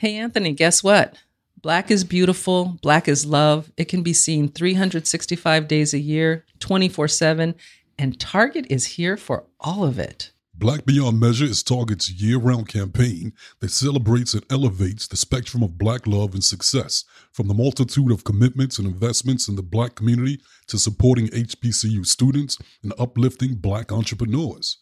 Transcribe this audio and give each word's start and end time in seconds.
Hey, 0.00 0.16
Anthony, 0.16 0.52
guess 0.52 0.82
what? 0.82 1.18
Black 1.60 1.90
is 1.90 2.04
beautiful. 2.04 2.78
Black 2.80 3.06
is 3.06 3.26
love. 3.26 3.70
It 3.76 3.84
can 3.84 4.02
be 4.02 4.14
seen 4.14 4.48
365 4.48 5.68
days 5.68 5.92
a 5.92 5.98
year, 5.98 6.46
24 6.58 7.06
7, 7.06 7.54
and 7.98 8.18
Target 8.18 8.64
is 8.70 8.96
here 8.96 9.18
for 9.18 9.44
all 9.60 9.84
of 9.84 9.98
it. 9.98 10.32
Black 10.54 10.86
Beyond 10.86 11.20
Measure 11.20 11.44
is 11.44 11.62
Target's 11.62 12.10
year 12.10 12.38
round 12.38 12.66
campaign 12.66 13.34
that 13.60 13.72
celebrates 13.72 14.32
and 14.32 14.42
elevates 14.50 15.06
the 15.06 15.18
spectrum 15.18 15.62
of 15.62 15.76
Black 15.76 16.06
love 16.06 16.32
and 16.32 16.42
success, 16.42 17.04
from 17.30 17.48
the 17.48 17.52
multitude 17.52 18.10
of 18.10 18.24
commitments 18.24 18.78
and 18.78 18.88
investments 18.88 19.48
in 19.48 19.56
the 19.56 19.62
Black 19.62 19.96
community 19.96 20.40
to 20.68 20.78
supporting 20.78 21.28
HBCU 21.28 22.06
students 22.06 22.56
and 22.82 22.94
uplifting 22.98 23.54
Black 23.54 23.92
entrepreneurs. 23.92 24.78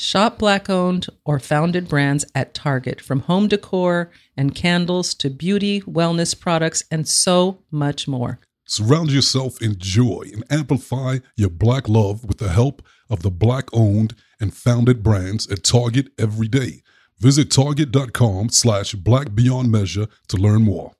Shop 0.00 0.38
Black 0.38 0.70
owned 0.70 1.08
or 1.24 1.40
founded 1.40 1.88
brands 1.88 2.24
at 2.32 2.54
Target, 2.54 3.00
from 3.00 3.18
home 3.18 3.48
decor 3.48 4.12
and 4.36 4.54
candles 4.54 5.12
to 5.14 5.28
beauty, 5.28 5.80
wellness 5.80 6.38
products, 6.38 6.84
and 6.88 7.08
so 7.08 7.58
much 7.72 8.06
more. 8.06 8.38
Surround 8.64 9.10
yourself 9.10 9.60
in 9.60 9.76
joy 9.76 10.22
and 10.32 10.44
amplify 10.50 11.18
your 11.34 11.50
Black 11.50 11.88
love 11.88 12.24
with 12.24 12.38
the 12.38 12.50
help 12.50 12.80
of 13.10 13.22
the 13.22 13.30
Black 13.32 13.64
owned 13.72 14.14
and 14.38 14.54
founded 14.54 15.02
brands 15.02 15.50
at 15.50 15.64
Target 15.64 16.12
every 16.16 16.46
day. 16.46 16.82
Visit 17.18 17.50
target.com 17.50 18.50
slash 18.50 18.92
black 18.94 19.34
beyond 19.34 19.72
measure 19.72 20.06
to 20.28 20.36
learn 20.36 20.62
more. 20.62 20.92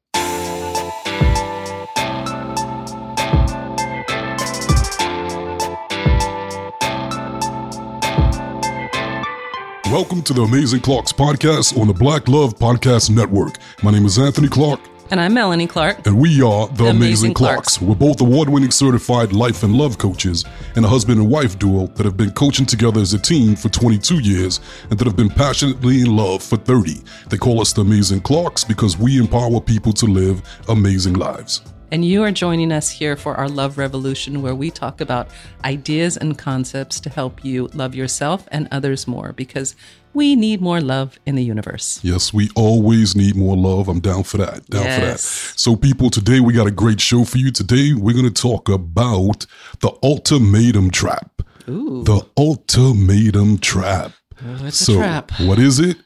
Welcome 9.91 10.21
to 10.25 10.35
the 10.35 10.43
Amazing 10.43 10.81
Clarks 10.81 11.15
podcast 11.15 11.79
on 11.81 11.87
the 11.87 11.95
Black 11.95 12.29
Love 12.29 12.59
Podcast 12.59 13.09
Network. 13.09 13.55
My 13.83 13.91
name 13.91 14.05
is 14.05 14.19
Anthony 14.19 14.47
Clark. 14.47 14.81
And 15.11 15.19
I'm 15.19 15.33
Melanie 15.33 15.67
Clark. 15.67 16.07
And 16.07 16.19
we 16.19 16.43
are 16.43 16.67
the, 16.69 16.75
The 16.75 16.85
Amazing, 16.85 16.97
Amazing 16.97 17.35
Clarks. 17.35 17.79
Clarks. 17.79 17.81
We're 17.81 17.95
both 17.95 18.21
award 18.21 18.51
winning 18.51 18.71
certified 18.71 19.33
life 19.33 19.63
and 19.63 19.75
love 19.75 19.97
coaches 19.97 20.45
and 20.77 20.85
a 20.85 20.89
husband 20.89 21.21
and 21.21 21.31
wife 21.31 21.59
duo 21.59 21.87
that 21.87 22.05
have 22.05 22.19
been 22.19 22.33
coaching 22.33 22.67
together 22.67 23.01
as 23.01 23.15
a 23.15 23.19
team 23.19 23.57
for 23.57 23.71
22 23.71 24.19
years 24.19 24.61
and 24.91 24.99
that 24.99 25.07
have 25.07 25.17
been 25.17 25.31
passionately 25.31 26.03
in 26.03 26.15
love 26.15 26.43
for 26.43 26.59
30. 26.59 27.01
They 27.31 27.39
call 27.39 27.63
us 27.63 27.73
the 27.73 27.81
Amazing 27.81 28.21
Clarks 28.21 28.65
because 28.65 28.99
we 28.99 29.19
empower 29.19 29.59
people 29.59 29.95
to 29.95 30.05
live 30.05 30.43
amazing 30.69 31.15
lives. 31.15 31.63
And 31.91 32.05
you 32.05 32.23
are 32.23 32.31
joining 32.31 32.71
us 32.71 32.91
here 32.91 33.17
for 33.17 33.35
our 33.37 33.49
Love 33.49 33.79
Revolution, 33.79 34.43
where 34.43 34.55
we 34.55 34.71
talk 34.71 35.01
about 35.01 35.29
ideas 35.65 36.19
and 36.19 36.37
concepts 36.37 37.01
to 37.01 37.09
help 37.09 37.43
you 37.43 37.69
love 37.69 37.95
yourself 37.95 38.47
and 38.53 38.69
others 38.71 39.07
more 39.07 39.33
because 39.33 39.75
we 40.13 40.37
need 40.37 40.61
more 40.61 40.83
love 40.83 41.19
in 41.25 41.35
the 41.35 41.43
universe. 41.43 41.99
Yes, 42.03 42.31
we 42.31 42.51
always 42.55 43.17
need 43.17 43.37
more 43.37 43.57
love. 43.57 43.89
I'm 43.89 44.01
down 44.01 44.25
for 44.25 44.37
that. 44.37 44.69
Down 44.69 44.83
for 44.83 45.07
that. 45.07 45.19
So, 45.19 45.77
people, 45.77 46.11
today 46.11 46.41
we 46.41 46.53
got 46.53 46.67
a 46.67 46.71
great 46.71 47.01
show 47.01 47.25
for 47.25 47.39
you. 47.39 47.51
Today 47.51 47.95
we're 47.95 48.15
going 48.15 48.31
to 48.31 48.43
talk 48.43 48.69
about 48.69 49.47
the 49.81 49.91
ultimatum 50.03 50.91
trap. 50.91 51.41
Ooh. 51.71 52.03
The 52.05 52.21
ultimatum 52.37 53.59
trap. 53.59 54.13
Oh, 54.45 54.67
it's 54.67 54.77
so, 54.77 54.95
a 54.95 54.97
trap. 54.99 55.33
what 55.41 55.59
is 55.59 55.81
it? 55.81 55.97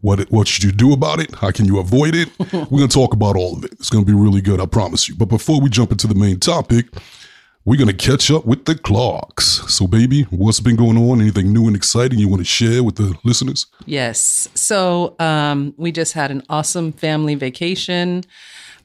What 0.00 0.30
what 0.30 0.46
should 0.46 0.64
you 0.64 0.72
do 0.72 0.92
about 0.92 1.20
it? 1.20 1.34
How 1.34 1.50
can 1.50 1.64
you 1.64 1.78
avoid 1.78 2.14
it? 2.14 2.28
We're 2.52 2.78
going 2.78 2.88
to 2.88 2.94
talk 2.94 3.12
about 3.12 3.36
all 3.36 3.56
of 3.56 3.64
it. 3.64 3.72
It's 3.72 3.90
going 3.90 4.04
to 4.04 4.10
be 4.10 4.16
really 4.16 4.40
good, 4.40 4.60
I 4.60 4.66
promise 4.66 5.08
you. 5.08 5.14
But 5.16 5.26
before 5.26 5.60
we 5.60 5.68
jump 5.68 5.90
into 5.90 6.06
the 6.06 6.14
main 6.14 6.38
topic, 6.38 6.86
we're 7.68 7.76
going 7.76 7.94
to 7.94 8.08
catch 8.08 8.30
up 8.30 8.46
with 8.46 8.64
the 8.64 8.74
Clarks. 8.74 9.44
So, 9.68 9.86
baby, 9.86 10.22
what's 10.30 10.58
been 10.58 10.76
going 10.76 10.96
on? 10.96 11.20
Anything 11.20 11.52
new 11.52 11.66
and 11.66 11.76
exciting 11.76 12.18
you 12.18 12.26
want 12.26 12.40
to 12.40 12.46
share 12.46 12.82
with 12.82 12.96
the 12.96 13.14
listeners? 13.24 13.66
Yes. 13.84 14.48
So 14.54 15.14
um, 15.18 15.74
we 15.76 15.92
just 15.92 16.14
had 16.14 16.30
an 16.30 16.42
awesome 16.48 16.92
family 16.92 17.34
vacation. 17.34 18.24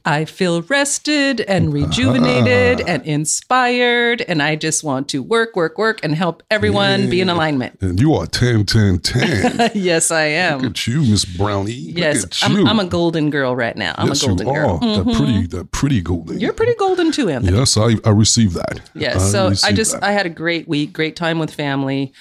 I 0.06 0.26
feel 0.26 0.60
rested 0.62 1.40
and 1.40 1.72
rejuvenated 1.72 2.86
and 2.86 3.02
inspired, 3.04 4.20
and 4.20 4.42
I 4.42 4.54
just 4.54 4.84
want 4.84 5.08
to 5.08 5.22
work, 5.22 5.56
work, 5.56 5.78
work, 5.78 6.00
and 6.04 6.14
help 6.14 6.42
everyone 6.50 7.08
be 7.08 7.22
in 7.22 7.30
alignment. 7.30 7.80
And 7.80 7.98
you 7.98 8.12
are 8.14 8.26
10, 8.26 8.66
10, 8.66 8.98
10. 8.98 9.70
yes, 9.74 10.10
I 10.10 10.24
am. 10.24 10.60
Look 10.60 10.72
at 10.72 10.86
you, 10.86 11.00
Miss 11.00 11.24
Brownie. 11.24 11.72
Yes, 11.72 12.42
I'm, 12.42 12.66
I'm, 12.66 12.80
a 12.80 12.84
golden 12.84 13.30
girl 13.30 13.56
right 13.56 13.76
now. 13.76 13.94
I'm 13.96 14.08
yes, 14.08 14.22
a 14.22 14.26
golden 14.26 14.46
you 14.46 14.52
are. 14.52 14.66
girl. 14.66 14.80
Mm-hmm. 14.80 15.08
That 15.08 15.16
pretty, 15.16 15.46
that 15.46 15.72
pretty 15.72 16.02
golden. 16.02 16.38
You're 16.38 16.52
pretty 16.52 16.74
golden 16.74 17.10
too, 17.10 17.30
Anthony. 17.30 17.56
Yes, 17.56 17.78
I, 17.78 17.94
I 18.04 18.10
received 18.10 18.56
that. 18.56 18.82
Yes. 18.94 19.32
so 19.32 19.52
I 19.64 19.72
just 19.72 19.92
that. 19.92 20.04
I 20.04 20.12
had 20.12 20.26
a 20.26 20.30
great 20.30 20.68
week, 20.68 20.92
great 20.92 21.16
time 21.16 21.38
with 21.38 21.54
family. 21.54 22.12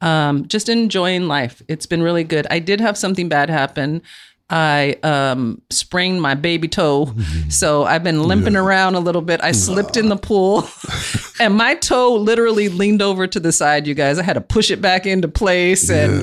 Um, 0.00 0.48
just 0.48 0.68
enjoying 0.68 1.28
life. 1.28 1.62
It's 1.68 1.86
been 1.86 2.02
really 2.02 2.24
good. 2.24 2.46
I 2.50 2.58
did 2.58 2.80
have 2.80 2.98
something 2.98 3.28
bad 3.28 3.50
happen. 3.50 4.02
I 4.50 4.96
um, 5.02 5.62
sprained 5.70 6.20
my 6.20 6.34
baby 6.34 6.68
toe, 6.68 7.14
so 7.48 7.84
I've 7.84 8.04
been 8.04 8.24
limping 8.24 8.56
around 8.56 8.96
a 8.96 9.00
little 9.00 9.22
bit. 9.22 9.42
I 9.42 9.52
slipped 9.52 9.96
in 9.96 10.08
the 10.10 10.16
pool, 10.16 10.68
and 11.40 11.56
my 11.56 11.74
toe 11.74 12.14
literally 12.14 12.68
leaned 12.68 13.00
over 13.00 13.26
to 13.26 13.40
the 13.40 13.52
side. 13.52 13.86
You 13.86 13.94
guys, 13.94 14.18
I 14.18 14.22
had 14.22 14.34
to 14.34 14.42
push 14.42 14.70
it 14.70 14.82
back 14.82 15.06
into 15.06 15.28
place. 15.28 15.88
And 15.88 16.22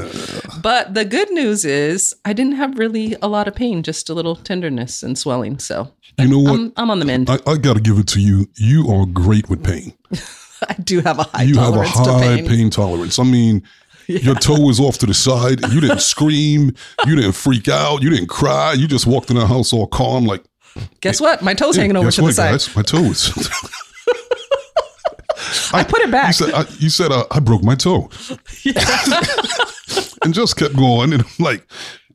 but 0.61 0.93
the 0.93 1.05
good 1.05 1.31
news 1.31 1.65
is, 1.65 2.13
I 2.23 2.33
didn't 2.33 2.53
have 2.53 2.77
really 2.77 3.15
a 3.21 3.27
lot 3.27 3.47
of 3.47 3.55
pain, 3.55 3.81
just 3.81 4.09
a 4.09 4.13
little 4.13 4.35
tenderness 4.35 5.01
and 5.01 5.17
swelling. 5.17 5.57
So 5.57 5.91
you 6.19 6.27
know 6.27 6.39
what? 6.39 6.59
I'm, 6.59 6.73
I'm 6.77 6.91
on 6.91 6.99
the 6.99 7.05
mend. 7.05 7.29
I, 7.29 7.39
I 7.47 7.57
got 7.57 7.75
to 7.75 7.81
give 7.81 7.97
it 7.97 8.07
to 8.09 8.21
you. 8.21 8.47
You 8.55 8.89
are 8.89 9.05
great 9.05 9.49
with 9.49 9.63
pain. 9.63 9.93
I 10.67 10.73
do 10.73 10.99
have 11.01 11.19
a 11.19 11.23
high 11.23 11.43
you 11.43 11.57
have 11.57 11.75
a 11.75 11.87
high 11.87 12.41
to 12.41 12.47
pain. 12.47 12.69
tolerance. 12.69 13.17
I 13.17 13.23
mean, 13.23 13.63
your 14.09 14.35
toe 14.35 14.59
was 14.59 14.79
off 14.79 14.97
to 14.99 15.05
the 15.05 15.13
side. 15.13 15.61
You 15.71 15.79
didn't 15.79 16.01
scream. 16.01 16.73
You 17.05 17.15
didn't 17.15 17.33
freak 17.33 17.69
out. 17.69 18.01
You 18.01 18.09
didn't 18.09 18.27
cry. 18.27 18.73
You 18.73 18.87
just 18.87 19.07
walked 19.07 19.29
in 19.29 19.37
the 19.37 19.47
house 19.47 19.71
all 19.71 19.87
calm, 19.87 20.25
like 20.25 20.43
Guess 21.01 21.19
what? 21.21 21.41
My 21.41 21.53
toe's 21.53 21.75
hanging 21.75 21.95
over 21.95 22.11
to 22.11 22.17
the 22.17 22.23
what, 22.23 22.35
side. 22.35 22.51
guys? 22.51 22.75
My 22.75 22.81
toe 22.83 23.03
is. 23.05 23.29
I 25.73 25.83
put 25.83 26.01
it 26.01 26.11
back. 26.11 26.27
You 26.27 26.33
said, 26.33 26.53
I, 26.53 26.65
you 26.79 26.89
said 26.89 27.11
uh, 27.11 27.25
I 27.31 27.39
broke 27.39 27.63
my 27.63 27.75
toe, 27.75 28.09
and 30.23 30.33
just 30.33 30.57
kept 30.57 30.75
going. 30.75 31.13
And 31.13 31.23
I'm 31.23 31.29
like, 31.39 31.65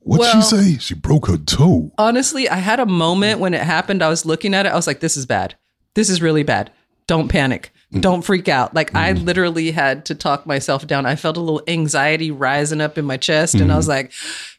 what'd 0.01 0.21
Well- 0.21 0.43
she 0.43 0.57
say? 0.75 0.79
She 0.79 0.95
broke 0.95 1.27
her 1.29 1.37
toe. 1.37 1.93
Honestly, 1.99 2.49
I 2.49 2.57
had 2.57 2.81
a 2.81 2.87
moment 2.87 3.41
when 3.41 3.55
it 3.55 3.63
happened. 3.63 4.03
I 4.03 4.09
was 4.09 4.25
looking 4.27 4.55
at 4.55 4.67
it. 4.67 4.73
I 4.73 4.77
was 4.77 4.87
like, 4.87 5.01
this 5.01 5.17
is 5.17 5.27
bad. 5.27 5.57
This 5.95 6.11
is 6.11 6.21
really 6.23 6.43
bad. 6.43 6.71
Don't 7.07 7.29
panic. 7.29 7.73
Mm. 7.95 8.01
Don't 8.01 8.23
freak 8.23 8.49
out. 8.49 8.75
Like, 8.75 8.95
I 8.95 9.13
literally 9.13 9.71
had 9.71 10.05
to 10.07 10.15
talk 10.15 10.47
myself 10.47 10.87
down. 10.87 11.07
I 11.07 11.17
felt 11.17 11.37
a 11.37 11.41
little 11.41 11.63
anxiety 11.69 12.31
rising 12.31 12.81
up 12.81 12.99
in 12.99 13.05
my 13.05 13.17
chest. 13.17 13.55
And 13.55 13.71
I 13.71 13.75
Mm. 13.75 13.79
was 13.79 13.89
like, 13.89 14.13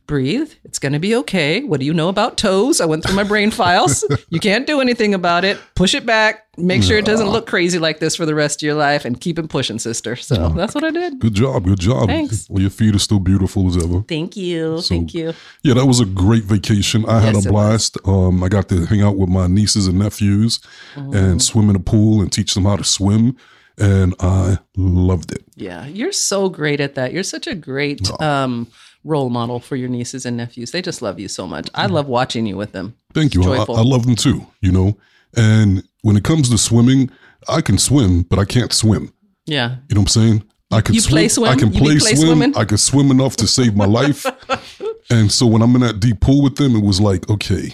breathe. 0.08 0.54
It's 0.64 0.80
going 0.80 0.94
to 0.94 1.00
be 1.00 1.16
okay. 1.16 1.64
What 1.64 1.80
do 1.80 1.86
you 1.86 1.94
know 1.94 2.10
about 2.10 2.38
toes? 2.38 2.80
I 2.82 2.86
went 2.86 3.04
through 3.04 3.16
my 3.16 3.24
brain 3.24 3.52
files. 3.52 4.04
you 4.30 4.40
can't 4.40 4.66
do 4.68 4.82
anything 4.82 5.14
about 5.14 5.44
it. 5.46 5.60
Push 5.76 5.94
it 5.96 6.06
back. 6.06 6.44
Make 6.58 6.84
sure 6.84 6.98
it 6.98 7.06
doesn't 7.06 7.28
look 7.30 7.48
crazy 7.48 7.80
like 7.80 8.00
this 8.00 8.16
for 8.16 8.26
the 8.26 8.34
rest 8.36 8.62
of 8.64 8.66
your 8.66 8.76
life 8.76 9.04
and 9.04 9.20
keep 9.20 9.38
it 9.38 9.50
pushing, 9.50 9.78
sister. 9.78 10.16
So 10.16 10.50
that's 10.50 10.74
what 10.74 10.84
I 10.86 10.92
did. 10.92 11.20
Good 11.20 11.34
job. 11.34 11.66
Good 11.66 11.80
job. 11.82 12.08
Thanks. 12.08 12.50
Well, 12.50 12.62
your 12.62 12.70
feet 12.70 12.96
are 12.96 13.00
still 13.00 13.20
beautiful 13.20 13.68
as 13.68 13.84
ever. 13.84 14.02
Thank 14.08 14.38
you. 14.38 14.82
Thank 14.82 15.14
you. 15.14 15.34
Yeah, 15.64 15.74
that 15.74 15.86
was 15.86 16.00
a 16.00 16.06
great 16.06 16.44
vacation. 16.44 17.06
I 17.08 17.20
had 17.20 17.36
Yes, 17.36 17.46
a 17.46 17.50
blast. 17.50 17.98
Um, 18.06 18.42
I 18.44 18.48
got 18.48 18.70
to 18.70 18.86
hang 18.86 19.02
out 19.02 19.18
with 19.18 19.28
my 19.30 19.48
nieces 19.48 19.88
and 19.88 20.00
nephews 20.00 20.60
Mm-hmm. 20.96 21.14
and 21.16 21.42
swim 21.42 21.70
in 21.70 21.74
the 21.74 21.80
pool 21.82 22.22
and 22.22 22.32
teach 22.32 22.54
them 22.54 22.64
how 22.66 22.76
to 22.78 22.84
swim. 22.84 23.36
And 23.78 24.16
I 24.22 24.60
loved 24.78 25.34
it. 25.34 25.44
Yeah, 25.56 25.86
you're 25.88 26.14
so 26.14 26.48
great 26.48 26.80
at 26.80 26.96
that. 26.96 27.12
You're 27.12 27.24
such 27.24 27.46
a 27.48 27.56
great 27.56 28.10
um, 28.22 28.68
role 29.06 29.30
model 29.30 29.60
for 29.60 29.76
your 29.78 29.88
nieces 29.88 30.26
and 30.26 30.36
nephews. 30.36 30.72
They 30.72 30.82
just 30.82 31.02
love 31.02 31.20
you 31.20 31.30
so 31.30 31.48
much. 31.48 31.70
I 31.74 31.86
mm-hmm. 31.86 31.94
love 31.94 32.08
watching 32.08 32.46
you 32.46 32.58
with 32.58 32.74
them. 32.74 32.96
Thank 33.14 33.34
you. 33.34 33.44
I. 33.54 33.58
I 33.60 33.82
love 33.82 34.06
them 34.06 34.16
too, 34.16 34.46
you 34.62 34.72
know. 34.72 34.98
And 35.38 35.84
when 36.02 36.18
it 36.18 36.24
comes 36.24 36.50
to 36.50 36.58
swimming, 36.58 37.10
I 37.48 37.62
can 37.62 37.78
swim, 37.78 38.24
but 38.24 38.40
I 38.40 38.46
can't 38.46 38.74
swim. 38.74 39.14
Yeah. 39.46 39.78
You 39.88 39.96
know 39.96 40.02
what 40.02 40.16
I'm 40.16 40.22
saying? 40.22 40.44
I 40.72 40.82
can 40.82 40.96
You 40.96 41.02
play 41.02 41.28
swim? 41.28 41.52
I 41.52 41.56
can 41.56 41.72
play, 41.72 41.98
play 41.98 42.16
swim. 42.16 42.18
swimming? 42.18 42.58
I 42.58 42.66
can 42.66 42.78
swim 42.78 43.12
enough 43.12 43.36
to 43.38 43.48
save 43.48 43.76
my 43.76 43.86
life. 43.86 44.26
and 45.10 45.32
so 45.32 45.46
when 45.46 45.62
I'm 45.62 45.76
in 45.76 45.82
that 45.82 46.00
deep 46.00 46.20
pool 46.22 46.42
with 46.42 46.56
them, 46.56 46.76
it 46.76 46.84
was 46.84 47.00
like, 47.00 47.30
okay, 47.30 47.74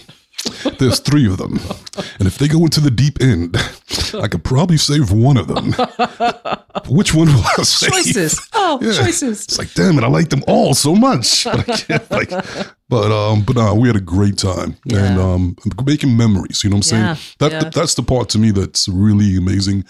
there's 0.78 0.98
three 1.00 1.26
of 1.26 1.36
them. 1.38 1.58
And 2.18 2.26
if 2.26 2.38
they 2.38 2.48
go 2.48 2.58
into 2.64 2.80
the 2.80 2.90
deep 2.90 3.20
end, 3.20 3.56
I 4.14 4.28
could 4.28 4.42
probably 4.44 4.76
save 4.76 5.12
one 5.12 5.36
of 5.36 5.46
them. 5.48 5.72
Which 6.88 7.14
one 7.14 7.28
will 7.28 7.44
I 7.58 7.62
save? 7.62 7.90
Choices. 7.92 8.48
Oh, 8.52 8.78
Yeah. 8.82 8.92
choices. 8.92 9.44
It's 9.44 9.58
like, 9.58 9.72
damn 9.74 9.98
it, 9.98 10.04
I 10.04 10.08
like 10.08 10.30
them 10.30 10.42
all 10.46 10.74
so 10.74 10.94
much. 10.94 11.44
But 11.44 11.68
I 11.68 11.76
can't, 11.76 12.10
like, 12.10 12.30
but 12.88 13.12
um, 13.12 13.42
but 13.42 13.56
uh, 13.56 13.74
we 13.76 13.88
had 13.88 13.96
a 13.96 14.00
great 14.00 14.36
time 14.38 14.76
and 14.90 15.18
um, 15.20 15.56
making 15.84 16.16
memories. 16.16 16.64
You 16.64 16.70
know 16.70 16.76
what 16.76 16.78
I'm 16.78 16.82
saying? 16.82 17.02
Yeah, 17.04 17.16
That 17.38 17.52
yeah. 17.52 17.70
that's 17.70 17.94
the 17.94 18.02
part 18.02 18.28
to 18.30 18.38
me 18.38 18.50
that's 18.50 18.88
really 18.88 19.36
amazing, 19.36 19.84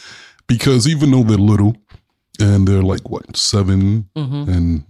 because 0.47 0.87
even 0.87 1.11
though 1.11 1.23
they're 1.23 1.37
little, 1.39 1.77
and 2.41 2.67
they're 2.67 2.83
like 2.83 3.09
what 3.11 3.37
7 3.37 4.09
and 4.17 4.85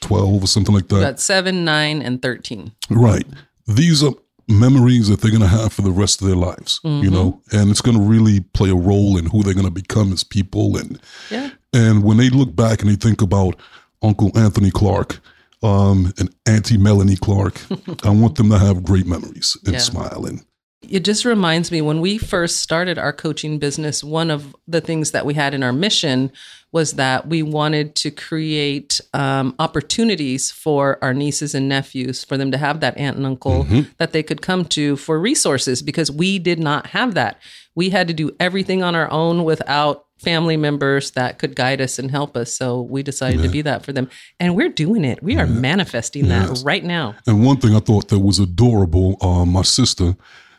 twelve 0.00 0.42
or 0.42 0.46
something 0.46 0.74
like 0.74 0.88
that, 0.88 1.00
Got 1.00 1.20
seven, 1.20 1.64
nine, 1.64 2.00
and 2.02 2.20
13. 2.22 2.72
right? 2.90 3.26
These 3.66 4.02
are 4.02 4.12
memories 4.50 5.08
that 5.08 5.20
they're 5.20 5.30
going 5.30 5.42
to 5.42 5.46
have 5.48 5.72
for 5.72 5.82
the 5.82 5.90
rest 5.90 6.20
of 6.20 6.26
their 6.26 6.36
lives. 6.36 6.80
Mm-hmm. 6.84 7.04
You 7.04 7.10
know, 7.10 7.42
and 7.52 7.70
it's 7.70 7.80
going 7.80 7.96
to 7.96 8.02
really 8.02 8.40
play 8.40 8.70
a 8.70 8.74
role 8.74 9.16
in 9.16 9.26
who 9.26 9.42
they're 9.42 9.54
going 9.54 9.66
to 9.66 9.70
become 9.72 10.12
as 10.12 10.24
people 10.24 10.76
and 10.76 11.00
Yeah. 11.30 11.50
and 11.72 12.02
when 12.02 12.16
they 12.16 12.28
look 12.30 12.54
back 12.56 12.80
and 12.82 12.90
they 12.90 12.96
think 12.96 13.22
about 13.22 13.56
Uncle 14.02 14.30
Anthony 14.36 14.70
Clark, 14.70 15.20
um, 15.62 16.12
and 16.18 16.34
Auntie 16.46 16.78
Melanie 16.78 17.16
Clark. 17.16 17.60
I 18.04 18.10
want 18.10 18.36
them 18.36 18.48
to 18.50 18.58
have 18.58 18.82
great 18.82 19.06
memories 19.06 19.56
and 19.66 19.74
Yeah. 19.74 19.80
smile. 19.80 20.24
And 20.26 20.40
It 20.88 21.04
just 21.04 21.26
reminds 21.26 21.70
me 21.70 21.82
when 21.82 22.00
we 22.00 22.16
first 22.16 22.56
started 22.62 22.96
our 22.98 23.12
coaching 23.12 23.58
business, 23.58 24.02
one 24.02 24.30
of 24.30 24.56
the 24.66 24.80
things 24.80 25.10
that 25.10 25.26
we 25.26 25.34
had 25.34 25.52
in 25.52 25.62
our 25.62 25.72
mission 25.74 26.32
was 26.72 26.92
that 26.92 27.26
we 27.26 27.42
wanted 27.42 27.94
to 27.96 28.10
create 28.10 29.00
um, 29.12 29.54
opportunities 29.58 30.50
for 30.50 30.98
our 31.02 31.12
nieces 31.12 31.54
and 31.54 31.68
nephews 31.68 32.22
for 32.24 32.36
them 32.36 32.50
to 32.52 32.58
have 32.58 32.80
that 32.80 32.96
aunt 32.96 33.16
and 33.16 33.26
uncle 33.26 33.66
that 33.98 34.12
they 34.12 34.22
could 34.22 34.40
come 34.40 34.64
to 34.64 34.96
for 34.96 35.18
resources 35.18 35.82
because 35.82 36.10
we 36.10 36.38
did 36.38 36.58
not 36.60 36.88
have 36.88 37.14
that. 37.14 37.40
We 37.74 37.90
had 37.90 38.08
to 38.08 38.14
do 38.14 38.30
everything 38.38 38.82
on 38.82 38.94
our 38.94 39.10
own 39.10 39.44
without 39.44 40.06
family 40.18 40.56
members 40.56 41.12
that 41.12 41.38
could 41.38 41.56
guide 41.56 41.80
us 41.80 41.98
and 41.98 42.10
help 42.10 42.36
us. 42.36 42.54
So 42.54 42.82
we 42.82 43.02
decided 43.02 43.42
to 43.42 43.48
be 43.48 43.62
that 43.62 43.84
for 43.84 43.92
them. 43.92 44.10
And 44.38 44.54
we're 44.54 44.68
doing 44.68 45.04
it. 45.04 45.22
We 45.22 45.38
are 45.38 45.46
manifesting 45.46 46.28
that 46.28 46.62
right 46.64 46.84
now. 46.84 47.16
And 47.26 47.44
one 47.44 47.56
thing 47.56 47.74
I 47.74 47.80
thought 47.80 48.08
that 48.08 48.18
was 48.18 48.38
adorable, 48.38 49.16
uh, 49.22 49.46
my 49.46 49.62
sister, 49.62 50.16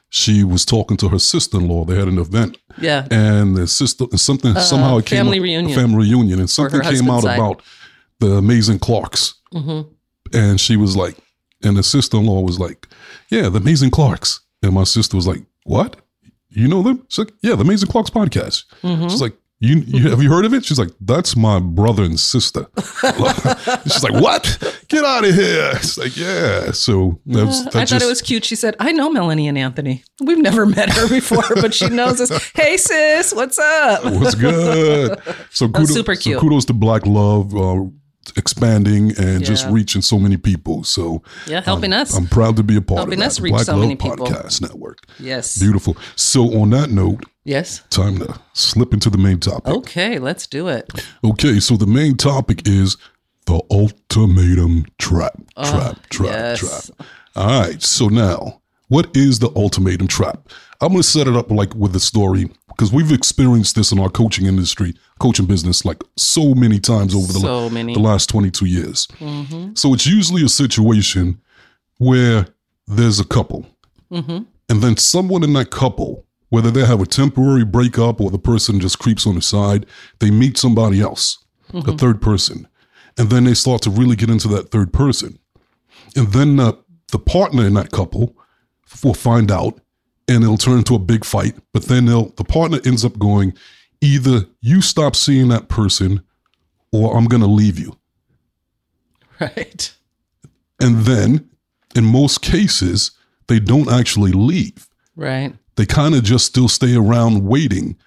she 0.10 0.44
was 0.44 0.66
talking 0.66 0.98
to 0.98 1.10
her 1.10 1.19
sister-in-law. 1.19 1.86
They 1.86 1.98
had 1.98 2.08
an 2.08 2.18
event, 2.18 2.58
Yeah. 2.80 3.08
and 3.12 3.56
the 3.58 3.68
sister 3.68 4.06
something 4.18 4.54
somehow 4.56 4.98
it 4.98 5.06
came 5.06 5.18
family 5.18 5.40
reunion. 5.40 5.76
family 5.80 6.10
reunion, 6.10 6.40
and 6.40 6.50
something 6.50 6.82
came 6.82 7.10
out 7.10 7.24
side. 7.24 7.36
about 7.38 7.62
the 8.20 8.34
amazing 8.34 8.80
Clarks, 8.80 9.36
Mm-hmm. 9.54 9.90
and 10.38 10.60
she 10.62 10.78
was 10.78 10.96
like, 10.96 11.18
and 11.64 11.76
the 11.78 11.84
sister-in-law 11.84 12.42
was 12.42 12.60
like, 12.60 12.88
"Yeah, 13.30 13.50
the 13.50 13.58
amazing 13.60 13.92
Clarks," 13.92 14.40
and 14.64 14.74
my 14.74 14.84
sister 14.86 15.16
was 15.18 15.28
like, 15.28 15.44
"What? 15.64 15.98
You 16.50 16.68
know 16.68 16.82
them?" 16.84 17.06
She's 17.10 17.20
like, 17.20 17.34
"Yeah, 17.42 17.56
the 17.56 17.62
amazing 17.64 17.90
Clarks 17.90 18.10
podcast." 18.10 18.66
Mm-hmm. 18.84 19.08
She's 19.10 19.22
like. 19.22 19.36
You, 19.63 19.75
you 19.86 20.10
have 20.10 20.24
you 20.24 20.30
heard 20.31 20.44
of 20.46 20.56
it? 20.56 20.66
She's 20.66 20.80
like, 20.80 20.90
that's 21.00 21.36
my 21.38 21.60
brother 21.60 22.02
and 22.04 22.19
sister. 22.19 22.66
She's 23.84 24.04
like, 24.04 24.19
what? 24.19 24.58
Get 24.88 25.04
out 25.04 25.24
of 25.24 25.36
here! 25.36 25.74
It's 25.75 26.00
like, 26.00 26.18
yeah. 26.18 26.72
So 26.72 27.19
that's, 27.28 27.66
that 27.66 27.75
I 27.75 27.86
thought 27.86 28.02
it 28.02 28.08
was 28.08 28.24
cute. 28.24 28.44
She 28.44 28.56
said, 28.56 28.75
I 28.80 28.92
know 28.92 29.12
Melanie 29.12 29.48
and 29.48 29.60
Anthony. 29.60 30.04
We've 30.19 30.40
never 30.40 30.66
met 30.66 30.90
her 30.90 31.08
before, 31.08 31.44
but 31.54 31.75
she 31.75 31.90
knows 31.90 32.19
us. 32.19 32.31
Hey, 32.56 32.75
sis, 32.75 33.34
what's 33.36 33.60
up? 33.60 34.04
What's 34.04 34.34
good. 34.34 35.22
So 35.52 35.68
kudos, 35.68 35.94
super 35.94 36.16
so 36.16 36.40
kudos 36.40 36.66
to 36.66 36.74
Black 36.74 37.06
Love 37.06 37.56
uh, 37.56 37.84
expanding 38.36 39.12
and 39.18 39.44
just 39.44 39.66
reaching 39.68 40.02
so 40.02 40.18
many 40.20 40.38
people. 40.38 40.84
So 40.84 41.22
Yeah, 41.48 41.62
helping 41.62 41.92
us. 41.94 42.16
I'm 42.16 42.28
proud 42.28 42.56
to 42.58 42.64
be 42.64 42.76
a 42.78 42.82
part 42.82 43.00
Helping 43.00 43.14
of 43.16 43.20
that. 43.20 43.26
us 43.28 43.40
reach 43.40 43.52
Black 43.54 43.66
so 43.66 43.74
Love 43.74 43.82
many 43.82 43.96
people. 43.96 44.28
Podcast 44.28 44.62
Network. 44.62 45.00
yes. 45.20 45.58
Beautiful. 45.58 45.98
So 46.16 46.60
on 46.62 46.70
that 46.72 46.90
note, 46.92 47.24
Yes. 47.44 47.82
time 47.90 48.20
to 48.20 48.40
slip 48.54 48.94
into 48.94 49.10
the 49.10 49.18
main 49.18 49.40
topic. 49.40 49.74
Okay, 49.74 50.20
let's 50.20 50.46
do 50.46 50.68
it. 50.68 50.92
Okay, 51.24 51.60
so 51.60 51.76
the 51.78 51.88
main 51.88 52.16
topic 52.16 52.68
is 52.68 52.98
the 53.48 53.60
ultimatum 53.72 54.86
trap. 55.00 55.34
Ah, 55.58 55.72
trap, 55.72 56.08
trap, 56.10 56.30
Oh, 56.30 56.32
yes. 56.34 56.60
trap. 56.60 57.08
All 57.36 57.62
right, 57.62 57.82
so 57.82 58.08
now, 58.08 58.61
what 58.92 59.16
is 59.16 59.40
the 59.40 59.50
ultimatum 59.56 60.08
trap? 60.08 60.50
I'm 60.82 60.90
going 60.90 61.02
to 61.02 61.08
set 61.08 61.26
it 61.28 61.36
up 61.36 61.50
like 61.50 61.74
with 61.76 61.94
the 61.94 62.00
story 62.00 62.50
because 62.68 62.92
we've 62.92 63.12
experienced 63.14 63.76
this 63.76 63.92
in 63.94 64.00
our 64.00 64.10
coaching 64.10 64.48
industry, 64.48 64.94
coaching 65.20 65.46
business, 65.46 65.86
like 65.86 66.04
so 66.18 66.54
many 66.54 66.78
times 66.80 67.16
over 67.16 67.32
the, 67.32 67.40
So 67.40 67.70
many. 67.70 67.94
the 67.94 68.02
last 68.02 68.28
22 68.30 68.66
years. 68.66 69.08
Mm-hmm. 69.20 69.76
So 69.76 69.94
it's 69.94 70.06
usually 70.06 70.44
a 70.44 70.50
situation 70.50 71.40
where 72.00 72.48
there's 72.88 73.20
a 73.20 73.26
couple, 73.26 73.66
Mm-hmm. 74.12 74.40
and 74.70 74.82
then 74.84 74.98
someone 74.98 75.42
in 75.44 75.54
that 75.54 75.72
couple, 75.72 76.26
whether 76.50 76.70
they 76.70 76.86
have 76.86 77.00
a 77.00 77.06
temporary 77.06 77.64
breakup 77.64 78.20
or 78.20 78.30
the 78.30 78.38
person 78.40 78.82
just 78.82 79.00
creeps 79.00 79.26
on 79.26 79.36
the 79.36 79.42
side, 79.42 79.86
they 80.20 80.30
meet 80.32 80.58
somebody 80.58 81.00
else, 81.00 81.38
Mm-hmm. 81.72 81.90
a 81.92 81.98
third 81.98 82.22
person, 82.22 82.68
and 83.18 83.30
then 83.30 83.46
they 83.46 83.54
start 83.54 83.82
to 83.84 83.90
really 83.90 84.18
get 84.18 84.30
into 84.30 84.50
that 84.50 84.70
third 84.72 84.92
person, 84.92 85.40
and 86.18 86.28
then 86.34 86.60
uh, 86.60 86.74
the 87.14 87.20
partner 87.20 87.66
in 87.66 87.74
that 87.76 87.92
couple 87.92 88.36
will 89.04 89.14
find 89.14 89.52
out, 89.52 89.80
and 90.28 90.44
it'll 90.44 90.58
turn 90.58 90.80
into 90.80 90.96
a 90.96 91.00
big 91.00 91.26
fight. 91.26 91.56
But 91.74 91.84
then 91.84 92.06
they'll 92.06 92.30
the 92.30 92.44
partner 92.44 92.80
ends 92.86 93.04
up 93.06 93.18
going, 93.20 93.54
either 94.02 94.46
you 94.62 94.82
stop 94.82 95.16
seeing 95.16 95.50
that 95.50 95.68
person, 95.70 96.22
or 96.92 97.18
I'm 97.18 97.26
going 97.26 97.42
to 97.42 97.48
leave 97.48 97.80
you. 97.80 97.98
Right. 99.40 99.92
And 100.80 100.98
then, 100.98 101.50
in 101.96 102.06
most 102.06 102.44
cases, 102.44 103.10
they 103.48 103.60
don't 103.60 103.92
actually 103.92 104.32
leave. 104.32 104.88
Right. 105.16 105.56
They 105.78 105.88
kind 105.88 106.14
of 106.14 106.24
just 106.24 106.46
still 106.46 106.70
stay 106.70 106.96
around 106.96 107.44
waiting. 107.48 107.98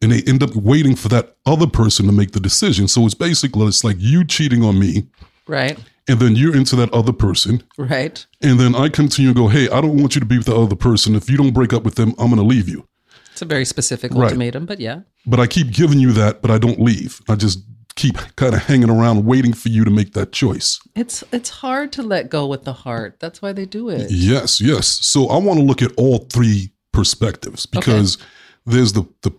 And 0.00 0.12
they 0.12 0.22
end 0.30 0.44
up 0.44 0.54
waiting 0.54 0.94
for 0.94 1.08
that 1.08 1.34
other 1.44 1.66
person 1.66 2.06
to 2.06 2.12
make 2.12 2.30
the 2.30 2.38
decision. 2.38 2.86
So 2.86 3.04
it's 3.04 3.14
basically 3.14 3.66
it's 3.66 3.82
like 3.82 3.96
you 3.98 4.24
cheating 4.24 4.62
on 4.62 4.78
me, 4.78 5.08
Right. 5.48 5.78
And 6.08 6.20
then 6.20 6.36
you're 6.36 6.54
into 6.56 6.76
that 6.76 6.92
other 6.92 7.12
person. 7.12 7.62
Right. 7.78 8.24
And 8.42 8.58
then 8.60 8.74
I 8.74 8.88
come 8.88 9.08
to 9.08 9.22
you 9.22 9.28
and 9.28 9.36
go, 9.36 9.48
hey, 9.48 9.68
I 9.68 9.80
don't 9.80 9.96
want 9.96 10.14
you 10.14 10.20
to 10.20 10.26
be 10.26 10.36
with 10.38 10.46
the 10.46 10.56
other 10.56 10.76
person. 10.76 11.14
If 11.14 11.28
you 11.30 11.36
don't 11.36 11.52
break 11.52 11.72
up 11.72 11.82
with 11.84 11.94
them, 11.96 12.10
I'm 12.18 12.28
going 12.28 12.36
to 12.36 12.42
leave 12.42 12.68
you. 12.68 12.86
It's 13.32 13.42
a 13.42 13.44
very 13.44 13.64
specific 13.64 14.12
Right. 14.12 14.24
ultimatum, 14.24 14.66
but 14.66 14.80
yeah. 14.80 15.00
But 15.26 15.40
I 15.40 15.46
keep 15.46 15.70
giving 15.72 15.98
you 15.98 16.12
that, 16.12 16.40
but 16.42 16.50
I 16.50 16.58
don't 16.58 16.80
leave. 16.80 17.20
I 17.28 17.34
just 17.34 17.58
keep 17.96 18.16
kind 18.36 18.54
of 18.54 18.62
hanging 18.62 18.90
around 18.90 19.24
waiting 19.26 19.52
for 19.52 19.68
you 19.68 19.84
to 19.84 19.90
make 19.90 20.12
that 20.14 20.30
choice. 20.32 20.80
It's 20.94 21.24
it's 21.32 21.50
hard 21.50 21.92
to 21.92 22.02
let 22.02 22.30
go 22.30 22.46
with 22.46 22.64
the 22.64 22.72
heart. 22.72 23.16
That's 23.20 23.42
why 23.42 23.52
they 23.52 23.66
do 23.66 23.88
it. 23.90 24.10
Yes, 24.10 24.60
yes. 24.60 24.86
So 24.86 25.26
I 25.28 25.38
want 25.38 25.58
to 25.58 25.64
look 25.64 25.82
at 25.82 25.92
all 25.96 26.18
three 26.30 26.72
perspectives 26.92 27.66
because 27.66 28.16
there's 28.64 28.92
the, 28.94 29.04
the 29.22 29.32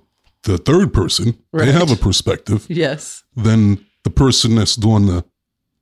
the 0.43 0.57
third 0.57 0.93
person. 0.93 1.37
They 1.53 1.71
have 1.71 1.91
a 1.91 1.95
perspective. 1.95 2.65
Yes. 2.69 3.23
Then 3.35 3.83
the 4.03 4.09
person 4.11 4.55
that's 4.55 4.75
doing 4.75 5.07
the 5.07 5.25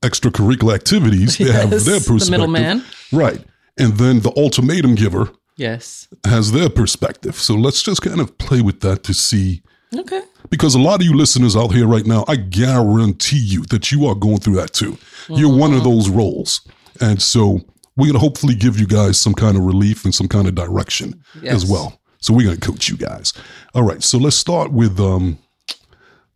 extracurricular 0.10 0.74
activities, 0.76 1.38
they 1.38 1.52
have 1.52 1.72
Yes, 1.72 1.86
their 1.86 2.00
the 2.00 2.06
perspective. 2.08 2.32
middleman. 2.32 2.84
Right. 3.12 3.42
And 3.78 3.94
then 3.98 4.22
the 4.22 4.32
ultimatum 4.38 4.96
giver 4.96 5.32
Yes. 5.58 6.08
has 6.26 6.52
their 6.52 6.70
perspective. 6.70 7.36
So 7.36 7.56
let's 7.56 7.82
just 7.84 8.02
kind 8.02 8.20
of 8.22 8.38
play 8.38 8.62
with 8.62 8.80
that 8.82 9.04
to 9.04 9.14
see 9.14 9.62
Okay. 9.96 10.22
because 10.50 10.76
a 10.76 10.80
lot 10.80 11.00
of 11.02 11.06
you 11.08 11.14
listeners 11.16 11.56
out 11.56 11.74
here 11.74 11.88
right 11.88 12.06
now, 12.06 12.26
I 12.28 12.36
guarantee 12.36 13.38
you 13.40 13.64
that 13.70 13.92
you 13.92 14.06
are 14.08 14.16
going 14.16 14.40
through 14.40 14.56
that 14.56 14.74
too. 14.74 14.98
You're 15.30 15.50
one 15.50 15.72
Mm-hmm. 15.72 15.78
of 15.80 15.84
those 15.84 16.10
roles. 16.10 16.62
And 17.02 17.22
so 17.22 17.60
we're 17.98 18.06
going 18.08 18.14
to 18.14 18.20
hopefully 18.20 18.56
give 18.56 18.80
you 18.80 18.88
guys 18.88 19.18
some 19.20 19.34
kind 19.34 19.56
of 19.58 19.64
relief 19.64 20.04
and 20.06 20.14
some 20.14 20.28
kind 20.28 20.48
of 20.48 20.56
direction 20.56 21.22
as 21.44 21.66
well. 21.66 22.00
So 22.20 22.34
we're 22.34 22.46
going 22.48 22.58
to 22.60 22.66
coach 22.72 22.90
you 22.90 22.98
guys. 22.98 23.34
All 23.74 23.84
right. 23.84 24.02
So 24.04 24.18
let's 24.18 24.36
start 24.36 24.72
with, 24.72 25.00
um, 25.00 25.38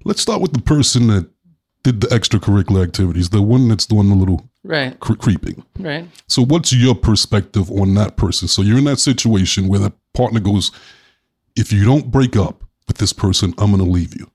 let's 0.06 0.22
start 0.22 0.42
with 0.42 0.54
the 0.54 0.62
person 0.62 1.08
that 1.08 1.30
did 1.84 2.02
the 2.02 2.08
extracurricular 2.08 2.84
activities, 2.84 3.30
the 3.30 3.42
one 3.42 3.68
that's 3.68 3.86
doing 3.86 4.10
the 4.10 4.16
little 4.16 4.50
Right. 4.64 5.00
cre- 5.00 5.14
creeping. 5.14 5.64
Right. 5.78 6.08
So 6.28 6.44
what's 6.44 6.74
your 6.74 6.96
perspective 6.96 7.72
on 7.72 7.94
that 7.96 8.18
person? 8.18 8.48
So 8.48 8.62
you're 8.62 8.78
in 8.78 8.84
that 8.84 9.00
situation 9.00 9.68
where 9.68 9.80
the 9.80 9.94
partner 10.14 10.40
goes, 10.42 10.72
if 11.56 11.72
you 11.72 11.86
don't 11.86 12.12
break 12.12 12.36
up 12.36 12.64
with 12.88 12.98
this 12.98 13.14
person, 13.14 13.54
I'm 13.58 13.72
going 13.72 13.84
to 13.84 13.90
leave 13.90 14.14
you. 14.20 14.30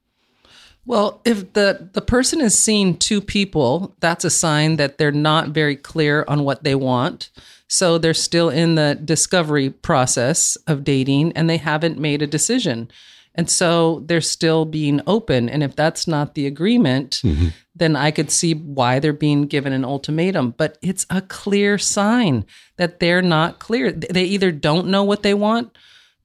Well, 0.86 1.22
if 1.24 1.54
the 1.54 1.88
the 1.94 2.02
person 2.02 2.40
is 2.42 2.58
seeing 2.58 2.96
two 2.98 3.20
people, 3.22 3.94
that's 4.00 4.24
a 4.24 4.30
sign 4.30 4.76
that 4.76 4.98
they're 4.98 5.10
not 5.12 5.48
very 5.48 5.76
clear 5.76 6.24
on 6.28 6.44
what 6.44 6.62
they 6.62 6.74
want. 6.74 7.30
So 7.68 7.96
they're 7.96 8.12
still 8.12 8.50
in 8.50 8.74
the 8.74 8.98
discovery 9.02 9.70
process 9.70 10.56
of 10.66 10.84
dating 10.84 11.32
and 11.32 11.48
they 11.48 11.56
haven't 11.56 11.98
made 11.98 12.20
a 12.20 12.26
decision. 12.26 12.90
And 13.34 13.50
so 13.50 14.00
they're 14.06 14.20
still 14.20 14.64
being 14.64 15.00
open. 15.06 15.48
And 15.48 15.62
if 15.62 15.74
that's 15.74 16.06
not 16.06 16.34
the 16.34 16.46
agreement, 16.46 17.20
mm-hmm. 17.24 17.48
then 17.74 17.96
I 17.96 18.10
could 18.12 18.30
see 18.30 18.54
why 18.54 19.00
they're 19.00 19.12
being 19.12 19.46
given 19.46 19.72
an 19.72 19.84
ultimatum. 19.84 20.54
But 20.56 20.78
it's 20.82 21.04
a 21.10 21.20
clear 21.20 21.76
sign 21.76 22.46
that 22.76 23.00
they're 23.00 23.22
not 23.22 23.58
clear. 23.58 23.90
They 23.90 24.24
either 24.24 24.52
don't 24.52 24.86
know 24.86 25.02
what 25.02 25.22
they 25.22 25.34
want, 25.34 25.76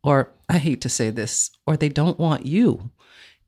or 0.04 0.32
I 0.48 0.60
hate 0.60 0.82
to 0.82 0.89
say 0.89 1.10
this, 1.10 1.50
or 1.66 1.75
they 1.75 1.89
don't 1.89 2.20
want 2.20 2.46
you. 2.46 2.92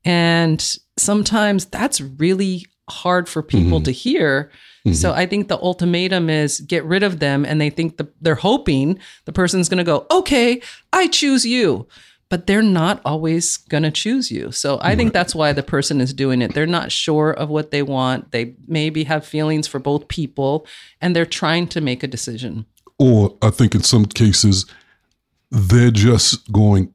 And 0.04 0.60
sometimes 0.98 1.66
that's 1.66 2.00
really 2.00 2.66
hard 2.90 3.28
for 3.28 3.42
people 3.42 3.78
mm-hmm. 3.78 3.84
to 3.84 3.92
hear. 3.92 4.50
So 4.84 5.10
mm-hmm. 5.10 5.18
I 5.20 5.26
think 5.26 5.46
the 5.46 5.58
ultimatum 5.58 6.28
is 6.28 6.58
get 6.58 6.84
rid 6.84 7.04
of 7.04 7.20
them. 7.20 7.44
And 7.44 7.60
they 7.60 7.70
think 7.70 7.98
the, 7.98 8.08
they're 8.20 8.34
hoping 8.34 8.98
the 9.26 9.32
person's 9.32 9.68
going 9.68 9.78
to 9.78 9.84
go, 9.84 10.06
okay, 10.10 10.60
I 10.92 11.06
choose 11.06 11.46
you. 11.46 11.86
But 12.32 12.46
they're 12.46 12.62
not 12.62 13.02
always 13.04 13.58
going 13.58 13.82
to 13.82 13.90
choose 13.90 14.30
you. 14.30 14.52
So 14.52 14.78
I 14.80 14.96
think 14.96 15.12
that's 15.12 15.34
why 15.34 15.52
the 15.52 15.62
person 15.62 16.00
is 16.00 16.14
doing 16.14 16.40
it. 16.40 16.54
They're 16.54 16.66
not 16.66 16.90
sure 16.90 17.30
of 17.30 17.50
what 17.50 17.72
they 17.72 17.82
want. 17.82 18.32
They 18.32 18.54
maybe 18.66 19.04
have 19.04 19.26
feelings 19.26 19.66
for 19.66 19.78
both 19.78 20.08
people 20.08 20.66
and 21.02 21.14
they're 21.14 21.26
trying 21.26 21.66
to 21.66 21.82
make 21.82 22.02
a 22.02 22.06
decision. 22.06 22.64
Or 22.98 23.36
I 23.42 23.50
think 23.50 23.74
in 23.74 23.82
some 23.82 24.06
cases, 24.06 24.64
they're 25.50 25.90
just 25.90 26.50
going, 26.50 26.94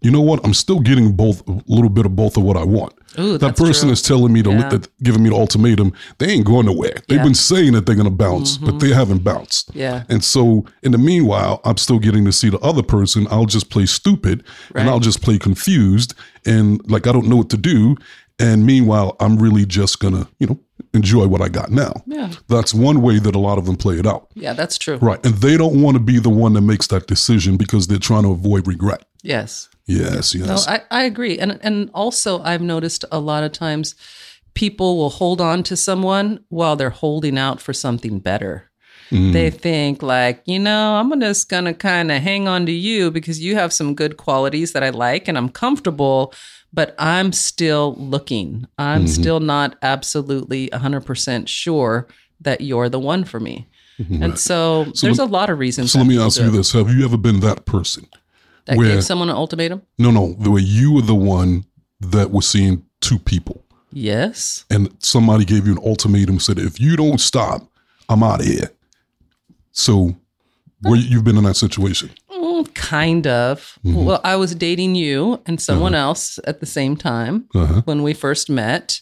you 0.00 0.10
know 0.10 0.22
what? 0.22 0.42
I'm 0.42 0.54
still 0.54 0.80
getting 0.80 1.12
both 1.12 1.46
a 1.46 1.60
little 1.66 1.90
bit 1.90 2.06
of 2.06 2.16
both 2.16 2.38
of 2.38 2.44
what 2.44 2.56
I 2.56 2.64
want. 2.64 2.94
Ooh, 3.18 3.38
that 3.38 3.56
person 3.56 3.88
true. 3.88 3.92
is 3.92 4.02
telling 4.02 4.32
me 4.32 4.42
to 4.42 4.50
Yeah. 4.50 4.68
that, 4.70 4.88
giving 5.02 5.22
me 5.22 5.30
the 5.30 5.36
ultimatum. 5.36 5.92
They 6.18 6.28
ain't 6.30 6.44
going 6.44 6.66
nowhere. 6.66 6.94
They've 6.94 7.02
Yeah. 7.08 7.16
Mm-hmm. 7.16 7.24
been 7.24 7.34
saying 7.34 7.72
that 7.74 7.86
they're 7.86 7.94
going 7.94 8.04
to 8.08 8.10
bounce, 8.14 8.56
but 8.58 8.80
they 8.80 8.92
haven't 8.92 9.24
bounced. 9.24 9.70
Yeah. 9.74 10.04
And 10.08 10.22
so, 10.24 10.64
in 10.82 10.92
the 10.92 10.98
meanwhile, 10.98 11.60
I'm 11.64 11.76
still 11.76 11.98
getting 11.98 12.24
to 12.24 12.32
see 12.32 12.48
the 12.50 12.58
other 12.60 12.82
person. 12.82 13.26
I'll 13.30 13.46
just 13.46 13.70
play 13.70 13.86
stupid 13.86 14.44
Right. 14.74 14.80
and 14.82 14.90
I'll 14.90 15.00
just 15.00 15.22
play 15.22 15.38
confused 15.38 16.14
and 16.46 16.80
like 16.90 17.06
I 17.06 17.12
don't 17.12 17.26
know 17.28 17.36
what 17.36 17.50
to 17.50 17.56
do. 17.56 17.96
And 18.40 18.64
meanwhile, 18.64 19.16
I'm 19.18 19.36
really 19.36 19.66
just 19.66 19.98
gonna, 19.98 20.28
you 20.38 20.46
know, 20.46 20.58
enjoy 20.94 21.26
what 21.26 21.42
I 21.42 21.48
got 21.48 21.72
now. 21.72 21.92
Yeah. 22.06 22.30
That's 22.46 22.72
one 22.72 23.02
way 23.02 23.18
that 23.18 23.34
a 23.34 23.38
lot 23.38 23.58
of 23.58 23.66
them 23.66 23.74
play 23.76 23.96
it 23.98 24.06
out. 24.06 24.28
Yeah, 24.34 24.52
that's 24.52 24.78
true. 24.78 24.96
Right. 24.98 25.18
And 25.26 25.34
they 25.36 25.56
don't 25.56 25.82
want 25.82 25.96
to 25.96 26.00
be 26.00 26.20
the 26.20 26.30
one 26.30 26.52
that 26.52 26.60
makes 26.60 26.86
that 26.88 27.08
decision 27.08 27.56
because 27.56 27.88
they're 27.88 27.98
trying 27.98 28.22
to 28.22 28.30
avoid 28.30 28.68
regret. 28.68 29.02
Yes. 29.22 29.68
Yes, 29.86 30.34
No, 30.34 30.46
yes. 30.46 30.68
I, 30.68 30.82
I 30.90 31.04
agree. 31.04 31.38
And 31.38 31.58
and 31.62 31.90
also 31.94 32.42
I've 32.42 32.60
noticed 32.60 33.04
a 33.10 33.18
lot 33.18 33.42
of 33.42 33.52
times 33.52 33.94
people 34.54 34.96
will 34.96 35.10
hold 35.10 35.40
on 35.40 35.62
to 35.62 35.76
someone 35.76 36.44
while 36.48 36.76
they're 36.76 36.90
holding 36.90 37.38
out 37.38 37.60
for 37.60 37.72
something 37.72 38.18
better. 38.18 38.70
Mm. 39.10 39.32
They 39.32 39.50
think 39.50 40.02
like, 40.02 40.42
you 40.44 40.58
know, 40.58 40.96
I'm 40.96 41.18
just 41.20 41.48
gonna 41.48 41.72
kind 41.72 42.12
of 42.12 42.20
hang 42.20 42.46
on 42.46 42.66
to 42.66 42.72
you 42.72 43.10
because 43.10 43.40
you 43.40 43.54
have 43.54 43.72
some 43.72 43.94
good 43.94 44.18
qualities 44.18 44.72
that 44.72 44.82
I 44.82 44.90
like 44.90 45.26
and 45.26 45.38
I'm 45.38 45.48
comfortable, 45.48 46.34
but 46.72 46.94
I'm 46.98 47.32
still 47.32 47.94
looking. 47.94 48.66
I'm 48.76 49.04
mm-hmm. 49.04 49.22
still 49.22 49.40
not 49.40 49.76
absolutely 49.80 50.68
100% 50.68 51.48
sure 51.48 52.06
that 52.42 52.60
you're 52.60 52.90
the 52.90 53.00
one 53.00 53.24
for 53.24 53.40
me. 53.40 53.66
Mm-hmm. 53.98 54.22
And 54.22 54.38
so, 54.38 54.84
there's 55.00 55.18
a 55.18 55.24
lot 55.24 55.50
of 55.50 55.58
reasons. 55.58 55.92
so 55.92 55.98
let 55.98 56.06
me 56.06 56.20
ask 56.20 56.40
you 56.40 56.50
this. 56.50 56.72
Have 56.72 56.90
you 56.90 57.04
ever 57.04 57.16
been 57.16 57.40
that 57.40 57.64
person? 57.64 58.06
That 58.68 58.76
where- 58.76 58.94
gave 58.94 59.04
someone 59.04 59.28
an 59.30 59.36
ultimatum? 59.36 59.82
No, 59.98 60.10
no. 60.10 60.34
The 60.38 60.50
way 60.50 60.60
you 60.60 60.92
were 60.92 61.02
the 61.02 61.14
one 61.14 61.64
that 62.00 62.30
was 62.30 62.46
seeing 62.48 62.84
two 63.00 63.18
people 63.18 63.64
Yes. 63.92 64.64
and 64.70 64.88
somebody 65.00 65.44
gave 65.44 65.66
you 65.66 65.72
an 65.72 65.78
ultimatum, 65.84 66.38
said, 66.40 66.58
if 66.58 66.78
you 66.80 66.96
don't 66.96 67.20
stop, 67.20 67.66
I'm 68.08 68.22
out 68.22 68.40
of 68.40 68.46
here. 68.46 68.70
So 69.72 70.16
where 70.82 70.96
you've 70.96 71.24
been 71.24 71.36
in 71.38 71.44
that 71.44 71.56
situation. 71.56 72.10
Mm, 72.30 72.72
kind 72.74 73.26
of. 73.26 73.78
Mm-hmm. 73.84 74.04
Well, 74.04 74.20
I 74.24 74.36
was 74.36 74.54
dating 74.54 74.94
you 74.94 75.40
and 75.46 75.60
someone 75.60 75.94
else 75.94 76.38
at 76.46 76.60
the 76.60 76.66
same 76.66 76.96
time 76.96 77.46
Uh-huh. 77.54 77.82
when 77.84 78.02
we 78.02 78.14
first 78.14 78.48
met, 78.50 79.00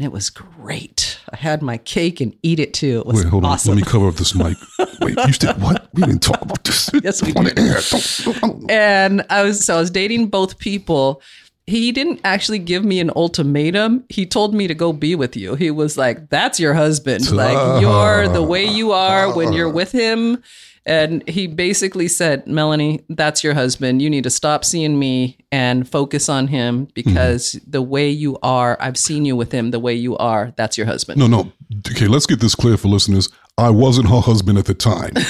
and 0.00 0.06
it 0.06 0.12
was 0.12 0.30
great. 0.30 1.18
I 1.30 1.36
had 1.36 1.60
my 1.60 1.76
cake 1.76 2.22
and 2.22 2.34
eat 2.42 2.58
it 2.58 2.72
too. 2.72 3.00
It 3.00 3.06
was 3.06 3.16
Wait, 3.22 3.26
hold 3.30 3.44
awesome. 3.44 3.72
on. 3.72 3.76
Let 3.76 3.84
me 3.84 3.90
cover 3.92 4.08
up 4.08 4.14
this 4.14 4.34
mic. 4.34 4.56
Wait, 5.02 5.14
you 5.26 5.32
said 5.34 5.60
what? 5.60 5.90
We 5.92 6.00
didn't 6.04 6.22
talk 6.22 6.40
about 6.40 6.64
this. 6.64 6.88
Yes, 7.04 7.22
we 7.22 7.32
did. 7.32 7.54
the 7.54 7.60
air. 7.60 8.32
Don't- 8.40 8.40
don't- 8.60 8.70
and 8.70 9.26
I 9.28 9.42
was 9.42 9.62
so 9.62 9.76
I 9.76 9.80
was 9.80 9.90
dating 9.90 10.28
both 10.28 10.58
people. 10.58 11.20
He 11.66 11.92
didn't 11.92 12.20
actually 12.24 12.58
give 12.60 12.82
me 12.82 12.98
an 12.98 13.10
ultimatum. 13.14 14.04
He 14.08 14.24
told 14.24 14.54
me 14.54 14.66
to 14.68 14.74
go 14.74 14.94
be 14.94 15.14
with 15.14 15.36
you. 15.36 15.54
He 15.54 15.70
was 15.70 15.98
like, 15.98 16.30
"That's 16.30 16.58
your 16.58 16.72
husband. 16.72 17.30
Like 17.30 17.82
you're 17.82 18.26
the 18.28 18.42
way 18.42 18.64
you 18.64 18.92
are 18.92 19.34
when 19.36 19.52
you're 19.52 19.68
with 19.70 19.92
him." 19.92 20.42
And 20.86 21.26
he 21.28 21.46
basically 21.46 22.08
said, 22.08 22.46
"Melanie, 22.46 23.04
that's 23.08 23.44
your 23.44 23.54
husband. 23.54 24.00
You 24.00 24.08
need 24.08 24.24
to 24.24 24.30
stop 24.30 24.64
seeing 24.64 24.98
me 24.98 25.38
and 25.52 25.88
focus 25.88 26.28
on 26.28 26.48
him 26.48 26.88
because 26.94 27.52
mm-hmm. 27.52 27.70
the 27.70 27.82
way 27.82 28.08
you 28.08 28.38
are, 28.42 28.76
I've 28.80 28.96
seen 28.96 29.24
you 29.24 29.36
with 29.36 29.52
him. 29.52 29.70
The 29.72 29.78
way 29.78 29.94
you 29.94 30.16
are, 30.16 30.52
that's 30.56 30.78
your 30.78 30.86
husband." 30.86 31.18
No, 31.18 31.26
no. 31.26 31.52
Okay, 31.90 32.06
let's 32.06 32.26
get 32.26 32.40
this 32.40 32.54
clear 32.54 32.76
for 32.76 32.88
listeners. 32.88 33.28
I 33.60 33.70
wasn't 33.70 34.08
her 34.08 34.20
husband 34.20 34.58
at 34.58 34.64
the 34.66 34.74
time. 34.74 35.12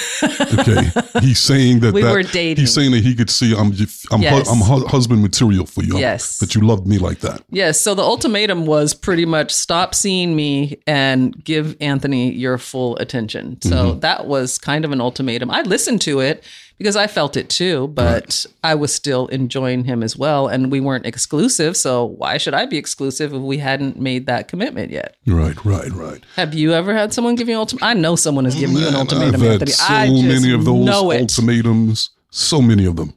Okay, 0.61 0.91
he's 1.21 1.39
saying 1.39 1.81
that 1.81 1.95
We 1.95 2.03
that- 2.03 2.13
were 2.13 2.23
dating. 2.23 2.63
He's 2.63 2.75
saying 2.75 2.91
that 2.93 3.03
he 3.03 3.15
could 3.15 3.31
see 3.31 3.55
I'm 3.55 3.73
I'm 4.11 4.21
Yes. 4.21 4.49
hu- 4.49 4.55
I'm 4.55 4.61
hu- 4.61 4.87
husband 4.87 5.23
material 5.23 5.65
for 5.65 5.83
you. 5.83 5.99
Yes. 5.99 6.39
that 6.39 6.55
you 6.55 6.61
loved 6.61 6.87
me 6.87 6.99
like 6.99 7.21
that. 7.21 7.43
Yes. 7.51 7.81
So 7.81 7.95
the 7.95 8.03
ultimatum 8.03 8.67
was 8.67 8.95
pretty 8.95 9.27
much 9.27 9.53
stop 9.53 9.95
seeing 9.95 10.35
me 10.35 10.81
and 10.87 11.43
give 11.45 11.77
Anthony 11.81 12.33
your 12.33 12.59
full 12.59 12.97
attention. 12.97 13.61
So 13.63 13.71
mm-hmm. 13.71 14.01
that 14.01 14.27
was 14.27 14.59
kind 14.59 14.85
of 14.85 14.93
an 14.93 15.01
ultimatum. 15.01 15.51
I 15.51 15.63
listened 15.63 16.01
to 16.03 16.21
it 16.21 16.43
because 16.81 16.97
I 16.97 17.09
felt 17.09 17.37
it 17.37 17.51
too, 17.51 17.89
but 17.89 18.47
I 18.65 18.75
was 18.75 18.91
still 18.91 19.27
enjoying 19.27 19.85
him 19.85 20.03
as 20.03 20.17
well. 20.17 20.49
And 20.49 20.73
we 20.73 20.81
weren't 20.81 21.05
exclusive. 21.05 21.77
So 21.77 22.07
why 22.07 22.39
should 22.39 22.55
I 22.55 22.65
be 22.65 22.79
exclusive 22.79 23.35
if 23.35 23.43
we 23.43 23.59
hadn't 23.59 24.01
made 24.01 24.25
that 24.29 24.49
commitment 24.49 24.91
yet? 24.91 25.15
Right, 25.27 25.63
right, 25.63 25.93
right. 25.93 26.25
Have 26.37 26.55
you 26.55 26.73
ever 26.73 26.95
had 26.97 27.13
someone 27.13 27.35
give 27.35 27.49
you 27.49 27.55
an 27.57 27.59
ultimatum? 27.59 27.87
I 27.87 27.93
know 27.93 28.17
someone 28.17 28.47
has 28.47 28.55
given 28.55 28.77
you 28.77 28.89
an 28.89 28.95
ultimatum, 28.95 29.43
I've 29.43 29.51
Anthony. 29.51 29.73
so 29.73 29.85
I 29.87 30.09
many 30.09 30.55
of 30.55 30.65
those 30.65 30.89
ultimatums, 30.89 32.13
so 32.31 32.63
many 32.63 32.87
of 32.87 32.97
them, 32.97 33.13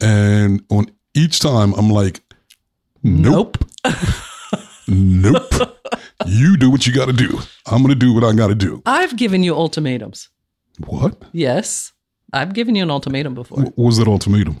and 0.00 0.62
on 0.70 0.88
each 1.12 1.40
time 1.40 1.72
I'm 1.74 1.90
like, 1.90 2.20
nope, 3.02 3.58
nope. 4.86 5.52
you 6.26 6.56
do 6.56 6.70
what 6.70 6.86
you 6.86 6.94
got 6.94 7.06
to 7.06 7.12
do. 7.12 7.40
I'm 7.66 7.82
gonna 7.82 7.96
do 7.96 8.14
what 8.14 8.22
I 8.22 8.32
got 8.32 8.46
to 8.46 8.54
do. 8.54 8.80
I've 8.86 9.16
given 9.16 9.42
you 9.42 9.56
ultimatums. 9.56 10.28
What? 10.86 11.20
Yes. 11.32 11.92
I've 12.32 12.52
given 12.54 12.74
you 12.74 12.82
an 12.82 12.90
ultimatum 12.90 13.34
before. 13.34 13.62
What 13.62 13.78
was 13.78 13.96
that 13.98 14.08
ultimatum? 14.08 14.58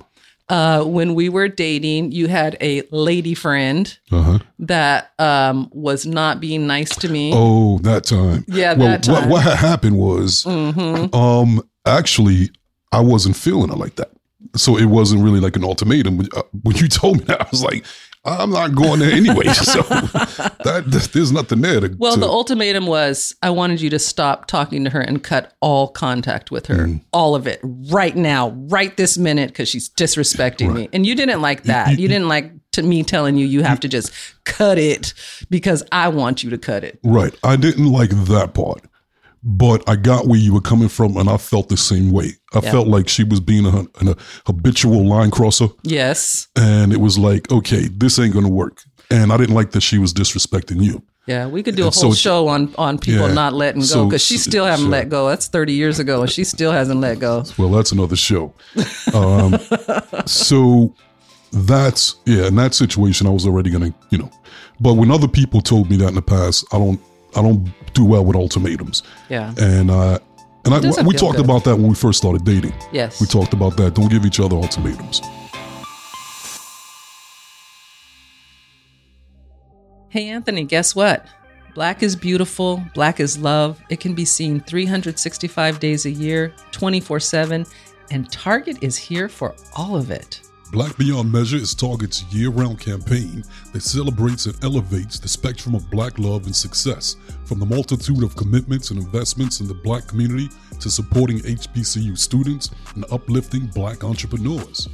uh, 0.48 0.82
when 0.82 1.14
we 1.14 1.28
were 1.28 1.46
dating, 1.48 2.10
you 2.12 2.26
had 2.26 2.56
a 2.62 2.82
lady 2.90 3.34
friend 3.34 3.98
Uh 4.10 4.22
huh. 4.22 4.38
that 4.60 5.12
um, 5.18 5.68
was 5.72 6.06
not 6.06 6.40
being 6.40 6.66
nice 6.66 6.96
to 6.96 7.08
me. 7.10 7.32
Oh, 7.34 7.78
that 7.80 8.04
time. 8.04 8.46
Yeah, 8.48 8.72
well, 8.72 8.88
that 8.88 9.02
time. 9.02 9.14
Mm-hmm. 9.24 9.30
What, 9.30 9.44
what 9.44 9.58
happened 9.58 9.98
was, 9.98 10.46
um, 10.46 11.62
actually, 11.86 12.50
I 12.92 13.00
wasn't 13.00 13.36
feeling 13.36 13.70
it 13.70 13.76
like 13.76 13.96
that. 13.96 14.10
So 14.56 14.78
it 14.78 14.86
wasn't 14.86 15.22
really 15.22 15.40
like 15.40 15.56
an 15.56 15.64
ultimatum. 15.64 16.16
When, 16.16 16.28
uh, 16.34 16.42
when 16.62 16.76
you 16.76 16.88
told 17.00 17.18
me 17.18 17.24
that, 17.24 17.42
I 17.42 17.46
was 17.50 17.62
like, 17.62 17.84
I'm 18.28 18.50
not 18.50 18.74
going 18.74 19.00
there 19.00 19.10
anyway. 19.12 19.44
so 19.52 19.82
that, 19.82 21.08
there's 21.12 21.32
nothing 21.32 21.60
there 21.60 21.80
to. 21.80 21.94
Well, 21.98 22.14
to- 22.14 22.20
the 22.20 22.26
ultimatum 22.26 22.86
was 22.86 23.34
I 23.42 23.50
wanted 23.50 23.80
you 23.80 23.90
to 23.90 23.98
stop 23.98 24.46
talking 24.46 24.84
to 24.84 24.90
her 24.90 25.00
and 25.00 25.22
cut 25.22 25.54
all 25.60 25.88
contact 25.88 26.50
with 26.50 26.66
her, 26.66 26.86
Mm. 26.86 27.00
all 27.12 27.34
of 27.34 27.46
it, 27.46 27.60
right 27.62 28.14
now, 28.16 28.50
right 28.50 28.96
this 28.96 29.18
minute, 29.18 29.48
because 29.50 29.68
she's 29.68 29.88
disrespecting 29.88 30.72
me. 30.74 30.88
And 30.92 31.04
you 31.06 31.14
didn't 31.14 31.40
like 31.40 31.64
that. 31.64 31.98
You, 31.98 32.08
didn't 32.08 32.28
like 32.28 32.52
to 32.72 32.82
me 32.82 33.02
telling 33.02 33.36
you 33.36 33.46
you 33.46 33.62
have 33.62 33.80
to 33.80 33.88
just 33.88 34.12
cut 34.44 34.78
it 34.78 35.12
because 35.50 35.82
I 35.92 36.08
want 36.08 36.44
you 36.44 36.50
to 36.50 36.58
cut 36.58 36.84
it. 36.84 37.00
right. 37.02 37.34
I 37.42 37.56
didn't 37.56 37.90
like 37.90 38.10
that 38.10 38.54
part, 38.54 38.82
but 39.42 39.88
I 39.88 39.96
got 39.96 40.26
where 40.26 40.38
you 40.38 40.52
were 40.54 40.60
coming 40.60 40.88
from, 40.88 41.16
and 41.16 41.28
I 41.28 41.36
felt 41.36 41.68
the 41.68 41.76
same 41.76 42.10
way. 42.10 42.32
I 42.54 42.60
felt 42.60 42.88
like 42.88 43.08
she 43.08 43.24
was 43.24 43.40
being 43.40 43.66
a, 43.66 43.80
an 44.00 44.14
habitual 44.46 45.06
line 45.06 45.30
crosser. 45.30 45.68
Yes. 45.82 46.48
and 46.56 46.92
it 46.92 47.00
was 47.00 47.18
like, 47.18 47.50
okay, 47.52 47.88
this 47.88 48.18
ain't 48.18 48.34
gonna 48.34 48.48
work. 48.48 48.82
And 49.10 49.32
I 49.32 49.36
didn't 49.36 49.54
like 49.54 49.70
that 49.72 49.80
she 49.82 49.98
was 49.98 50.12
disrespecting 50.12 50.82
you. 50.82 51.02
Yeah, 51.26 51.46
we 51.46 51.62
could 51.62 51.76
do 51.76 51.82
a 51.82 51.86
And 51.86 51.94
so 51.94 52.00
whole 52.02 52.10
it's- 52.12 52.20
show 52.22 52.48
on 52.48 52.74
on 52.78 52.98
people 52.98 53.28
Yeah. 53.28 53.34
not 53.34 53.52
letting 53.52 53.82
go 53.82 53.86
So- 53.86 54.04
because 54.06 54.22
she 54.24 54.38
still 54.38 54.64
haven't 54.64 54.86
so- 54.86 54.90
let 54.90 55.08
go. 55.10 55.28
That's 55.28 55.46
thirty 55.46 55.72
years 55.74 55.98
ago, 55.98 56.22
and 56.22 56.30
she 56.30 56.42
still 56.44 56.72
hasn't 56.72 57.00
let 57.00 57.18
go. 57.18 57.44
Well, 57.58 57.68
that's 57.70 57.92
another 57.92 58.16
show. 58.16 58.52
Um, 59.14 59.58
so 60.26 60.94
that's 61.52 62.16
yeah, 62.26 62.46
in 62.48 62.56
that 62.56 62.74
situation, 62.74 63.26
I 63.26 63.30
was 63.30 63.46
already 63.46 63.70
gonna, 63.70 63.94
you 64.10 64.18
know. 64.18 64.30
But 64.80 64.94
when 64.94 65.10
other 65.10 65.28
people 65.28 65.60
told 65.60 65.90
me 65.90 65.96
that 65.98 66.08
in 66.08 66.14
the 66.14 66.22
past, 66.22 66.64
I 66.72 66.78
don't, 66.78 67.00
I 67.36 67.42
don't 67.42 67.68
do 67.98 68.04
well 68.04 68.24
with 68.24 68.36
ultimatums. 68.36 69.02
Yeah. 69.28 69.52
And 69.58 69.90
uh, 69.90 70.18
and 70.64 70.74
I, 70.74 71.02
we 71.02 71.14
talked 71.14 71.36
good. 71.36 71.44
about 71.44 71.64
that 71.64 71.76
when 71.76 71.88
we 71.88 71.94
first 71.94 72.18
started 72.18 72.44
dating. 72.44 72.74
Yes. 72.92 73.20
We 73.20 73.26
talked 73.26 73.52
about 73.52 73.76
that. 73.78 73.94
Don't 73.94 74.10
give 74.10 74.24
each 74.24 74.40
other 74.40 74.56
ultimatums. 74.56 75.20
Hey, 80.10 80.28
Anthony, 80.28 80.64
guess 80.64 80.94
what? 80.94 81.26
Black 81.74 82.02
is 82.02 82.16
beautiful. 82.16 82.82
Black 82.94 83.20
is 83.20 83.38
love. 83.38 83.80
It 83.88 84.00
can 84.00 84.14
be 84.14 84.24
seen 84.24 84.60
365 84.60 85.80
days 85.80 86.06
a 86.06 86.10
year, 86.10 86.54
24 86.72 87.20
7, 87.20 87.66
and 88.10 88.30
Target 88.32 88.82
is 88.82 88.96
here 88.96 89.28
for 89.28 89.54
all 89.76 89.96
of 89.96 90.10
it. 90.10 90.47
Black 90.70 90.98
Beyond 90.98 91.32
Measure 91.32 91.56
is 91.56 91.74
Target's 91.74 92.24
year 92.24 92.50
round 92.50 92.78
campaign 92.78 93.42
that 93.72 93.82
celebrates 93.82 94.44
and 94.44 94.62
elevates 94.62 95.18
the 95.18 95.26
spectrum 95.26 95.74
of 95.74 95.90
black 95.90 96.18
love 96.18 96.44
and 96.44 96.54
success, 96.54 97.16
from 97.46 97.58
the 97.58 97.64
multitude 97.64 98.22
of 98.22 98.36
commitments 98.36 98.90
and 98.90 99.00
investments 99.00 99.60
in 99.60 99.66
the 99.66 99.72
black 99.72 100.06
community 100.06 100.50
to 100.78 100.90
supporting 100.90 101.38
HBCU 101.38 102.18
students 102.18 102.70
and 102.94 103.06
uplifting 103.10 103.66
black 103.68 104.04
entrepreneurs. 104.04 104.90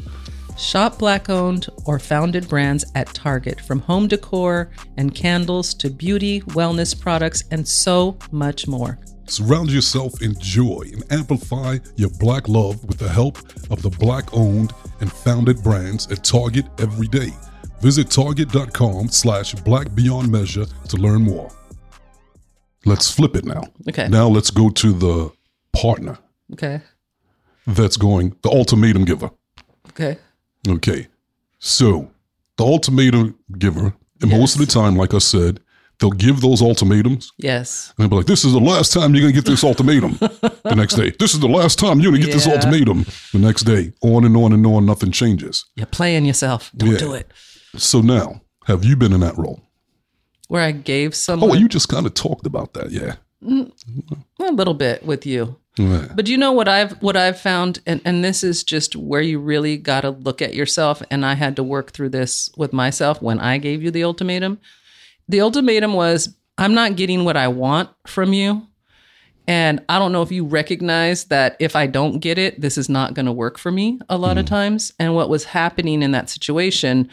Shop 0.57 0.97
Black 0.97 1.29
owned 1.29 1.67
or 1.87 1.99
founded 1.99 2.49
brands 2.49 2.85
at 2.95 3.13
Target, 3.13 3.61
from 3.61 3.81
home 3.81 4.07
decor 4.07 4.71
and 4.97 5.13
candles 5.13 5.75
to 5.75 5.91
beauty, 5.91 6.43
wellness 6.43 6.99
products, 6.99 7.43
and 7.51 7.67
so 7.67 8.17
much 8.31 8.69
more. 8.69 9.01
Surround 9.27 9.73
yourself 9.73 10.21
in 10.21 10.39
joy 10.39 10.83
and 10.93 11.03
amplify 11.11 11.79
your 11.97 12.11
black 12.21 12.47
love 12.47 12.85
with 12.85 12.99
the 12.99 13.09
help 13.09 13.39
of 13.71 13.81
the 13.83 13.89
black 13.91 14.33
owned 14.35 14.73
and 15.05 15.13
founded 15.13 15.63
brands 15.63 16.11
at 16.11 16.25
Target 16.25 16.65
every 16.79 17.07
day. 17.07 17.29
Visit 17.83 18.11
target.com 18.11 19.09
slash 19.09 19.55
black 19.57 19.95
beyond 19.95 20.33
measure 20.33 20.65
to 20.89 20.97
learn 20.97 21.21
more. 21.23 21.51
Let's 22.87 23.11
flip 23.11 23.37
it 23.37 23.45
now. 23.45 23.65
Okay. 23.87 24.09
Now 24.09 24.29
let's 24.29 24.51
go 24.51 24.71
to 24.71 24.93
the 24.95 25.31
partner 25.75 26.17
Okay. 26.55 26.81
that's 27.67 27.99
going, 27.99 28.35
the 28.43 28.49
ultimatum 28.49 29.05
giver. 29.05 29.31
Okay. 29.91 30.17
Okay. 30.67 31.09
So 31.59 32.11
the 32.57 32.65
ultimatum 32.65 33.39
giver, 33.59 33.93
and 34.23 34.31
most 34.31 34.55
of 34.55 34.61
the 34.67 34.73
time, 34.73 34.97
like 34.97 35.13
I 35.13 35.19
said, 35.19 35.61
they'll 36.05 36.11
give 36.19 36.41
those 36.43 36.61
ultimatums 36.61 37.33
Yes. 37.39 37.95
and 37.97 38.05
they'll 38.05 38.11
be 38.11 38.17
like, 38.17 38.27
this 38.27 38.45
is 38.45 38.53
the 38.53 38.61
last 38.61 38.93
time 38.93 39.15
you're 39.15 39.23
going 39.23 39.33
to 39.35 39.41
get 39.41 39.47
this 39.51 39.65
ultimatum 39.65 40.13
the 40.21 40.75
next 40.77 40.97
day. 40.97 41.13
This 41.19 41.33
is 41.33 41.41
the 41.41 41.49
last 41.49 41.79
time 41.79 41.99
you're 42.01 42.13
going 42.13 42.21
to 42.21 42.27
get 42.27 42.35
this 42.35 42.47
ultimatum 42.47 43.07
the 43.33 43.39
next 43.39 43.63
day. 43.63 43.93
On 44.03 44.25
and 44.25 44.37
on 44.37 44.53
and 44.53 44.67
on, 44.67 44.85
nothing 44.85 45.11
changes. 45.13 45.65
You're 45.77 45.87
playing 45.87 46.27
yourself. 46.27 46.71
Don't 46.77 46.91
Yeah. 46.93 46.99
do 46.99 47.15
it. 47.15 47.31
So 47.77 48.03
now, 48.03 48.43
have 48.67 48.85
you 48.85 48.97
been 48.97 49.13
in 49.15 49.21
that 49.21 49.37
role? 49.39 49.61
where 50.49 50.63
I 50.63 50.73
gave 50.73 51.09
Oh, 51.11 51.15
someone 51.15 51.59
you 51.59 51.69
just 51.69 51.89
kind 51.89 52.05
of 52.05 52.13
talked 52.13 52.47
about 52.47 52.75
that. 52.75 52.91
Yeah. 52.91 53.17
Mm, 53.43 53.73
a 54.41 54.53
little 54.53 54.75
bit 54.75 55.03
with 55.05 55.25
you. 55.25 55.57
Right. 55.79 56.15
But 56.15 56.29
you 56.29 56.37
know 56.37 56.53
what 56.53 56.69
I've 56.69 56.93
what 57.03 57.17
I've 57.17 57.41
found, 57.41 57.81
and, 57.87 58.01
and 58.05 58.23
this 58.23 58.45
is 58.45 58.63
just 58.63 58.95
where 58.95 59.23
you 59.23 59.39
really 59.41 59.79
got 59.79 60.03
to 60.03 60.11
look 60.11 60.43
at 60.43 60.55
yourself. 60.55 61.03
And 61.11 61.25
I 61.25 61.35
had 61.35 61.57
to 61.57 61.63
work 61.65 61.93
through 61.93 62.11
this 62.11 62.51
with 62.59 62.73
myself 62.75 63.23
when 63.23 63.41
I 63.41 63.57
gave 63.59 63.83
you 63.83 63.91
the 63.91 64.05
ultimatum. 64.05 64.61
The 65.29 65.41
ultimatum 65.41 65.95
was, 65.95 66.35
I'm 66.59 66.75
not 66.75 66.97
getting 66.97 67.25
what 67.25 67.37
I 67.37 67.49
want 67.49 67.91
from 68.07 68.33
you, 68.33 68.67
and 69.47 69.83
I 69.89 69.99
don't 69.99 70.13
know 70.13 70.23
if 70.23 70.33
you 70.33 70.45
recognize 70.45 71.25
that 71.25 71.57
if 71.61 71.77
I 71.77 71.87
don't 71.87 72.21
get 72.21 72.39
it, 72.39 72.61
this 72.61 72.79
is 72.79 72.89
not 72.89 73.15
going 73.15 73.27
to 73.27 73.33
work 73.33 73.59
for 73.59 73.71
me 73.71 73.99
a 74.09 74.17
lot 74.17 74.39
of 74.39 74.45
hmm. 74.47 74.55
times. 74.55 74.93
And 74.99 75.15
what 75.15 75.29
was 75.29 75.45
happening 75.45 76.03
in 76.03 76.13
that 76.13 76.31
situation, 76.31 77.11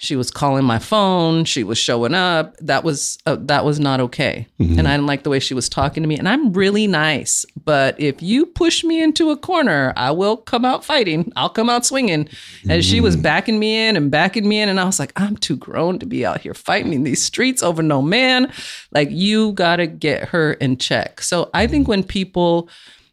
she 0.00 0.14
was 0.14 0.30
calling 0.30 0.64
my 0.64 0.78
phone, 0.78 1.44
she 1.44 1.64
was 1.64 1.76
showing 1.76 2.14
up. 2.14 2.56
That 2.58 2.84
was 2.84 3.18
uh, 3.26 3.36
that 3.40 3.64
was 3.64 3.80
not 3.80 3.98
okay, 3.98 4.46
mm-hmm. 4.60 4.78
and 4.78 4.86
I 4.86 4.92
didn't 4.92 5.08
like 5.08 5.24
the 5.24 5.30
way 5.30 5.40
she 5.40 5.54
was 5.54 5.68
talking 5.68 6.04
to 6.04 6.08
me. 6.08 6.16
And 6.16 6.28
I'm 6.28 6.52
really 6.52 6.86
nice, 6.86 7.44
but 7.64 7.98
if 8.00 8.22
you 8.22 8.46
push 8.46 8.84
me 8.84 9.02
into 9.02 9.30
a 9.30 9.36
corner, 9.36 9.92
I 9.96 10.12
will 10.12 10.36
come 10.36 10.64
out 10.64 10.84
fighting. 10.84 11.32
I'll 11.34 11.48
come 11.48 11.68
out 11.68 11.84
swinging. 11.84 12.28
And 12.70 12.84
she 12.84 13.00
was 13.00 13.16
mm-hmm. 13.16 13.22
backing 13.22 13.58
me 13.58 13.88
in 13.88 13.96
and 13.96 14.08
backing 14.08 14.48
me 14.48 14.60
in, 14.60 14.68
and 14.68 14.78
I 14.78 14.84
was 14.84 15.00
like, 15.00 15.12
I'm 15.16 15.36
too 15.36 15.56
grown 15.56 15.98
to 15.98 16.06
be 16.06 16.24
out 16.24 16.42
here 16.42 16.54
fighting 16.54 16.92
in 16.92 17.02
these 17.02 17.22
streets 17.22 17.60
over 17.60 17.82
no 17.82 18.00
man. 18.00 18.52
Like 18.92 19.10
you 19.10 19.52
got 19.52 19.76
to 19.76 19.88
get 19.88 20.28
her 20.28 20.52
in 20.52 20.76
check. 20.76 21.22
So 21.22 21.50
I 21.52 21.66
think 21.66 21.82
mm-hmm. 21.82 21.90
when 21.90 22.02
people 22.04 22.68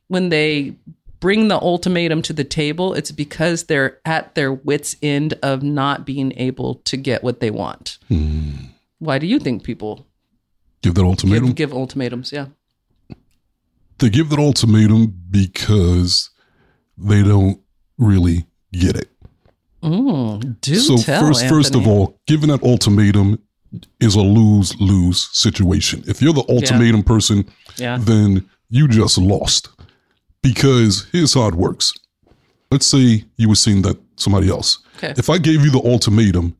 when 0.08 0.30
they 0.30 0.76
bring 1.20 1.48
the 1.48 1.60
ultimatum 1.60 2.22
to 2.24 2.34
the 2.34 2.44
table, 2.44 2.94
it's 2.94 3.12
because 3.12 3.64
they're 3.64 4.00
at 4.06 4.36
their 4.36 4.52
wits' 4.54 4.96
end 5.02 5.34
of 5.42 5.64
not 5.64 6.06
being 6.06 6.34
able 6.38 6.76
to 6.86 6.98
get 6.98 7.24
what 7.24 7.40
they 7.40 7.52
want. 7.52 7.98
Why 9.00 9.20
do 9.20 9.28
you 9.28 9.40
think 9.40 9.64
people 9.64 10.06
Give 10.82 10.94
that 10.96 11.04
ultimatum. 11.04 11.48
give, 11.48 11.56
give 11.56 11.74
ultimatums? 11.74 12.32
Yeah. 12.32 12.48
they 14.00 14.10
give 14.10 14.30
that 14.30 14.40
ultimatum 14.40 15.14
because 15.32 16.30
they 16.98 17.24
don't 17.24 17.60
really 17.98 18.46
get 18.72 18.96
it. 18.96 19.10
Mm, 19.82 20.60
do 20.62 20.76
so 20.76 20.98
tell. 20.98 21.22
first, 21.22 21.48
first 21.48 21.76
of 21.76 21.88
all, 21.88 22.20
giving 22.26 22.50
that 22.50 22.64
ultimatum 22.64 23.40
is 24.00 24.16
a 24.16 24.22
lose 24.22 24.76
lose 24.80 25.30
situation. 25.38 26.04
If 26.08 26.22
you're 26.22 26.34
the 26.34 26.46
ultimatum 26.50 27.04
person, 27.04 27.46
yeah, 27.78 27.98
then 28.00 28.50
you 28.70 28.88
just 28.88 29.18
lost. 29.18 29.70
Because 30.46 31.08
here's 31.12 31.34
how 31.34 31.48
it 31.48 31.56
works. 31.56 31.94
Let's 32.70 32.86
say 32.86 33.24
you 33.38 33.50
were 33.50 33.56
seeing 33.56 33.82
that 33.82 33.98
somebody 34.16 34.50
else. 34.50 34.80
Okay. 34.98 35.14
If 35.18 35.30
I 35.30 35.40
gave 35.40 35.64
you 35.64 35.72
the 35.72 35.82
ultimatum, 35.84 36.56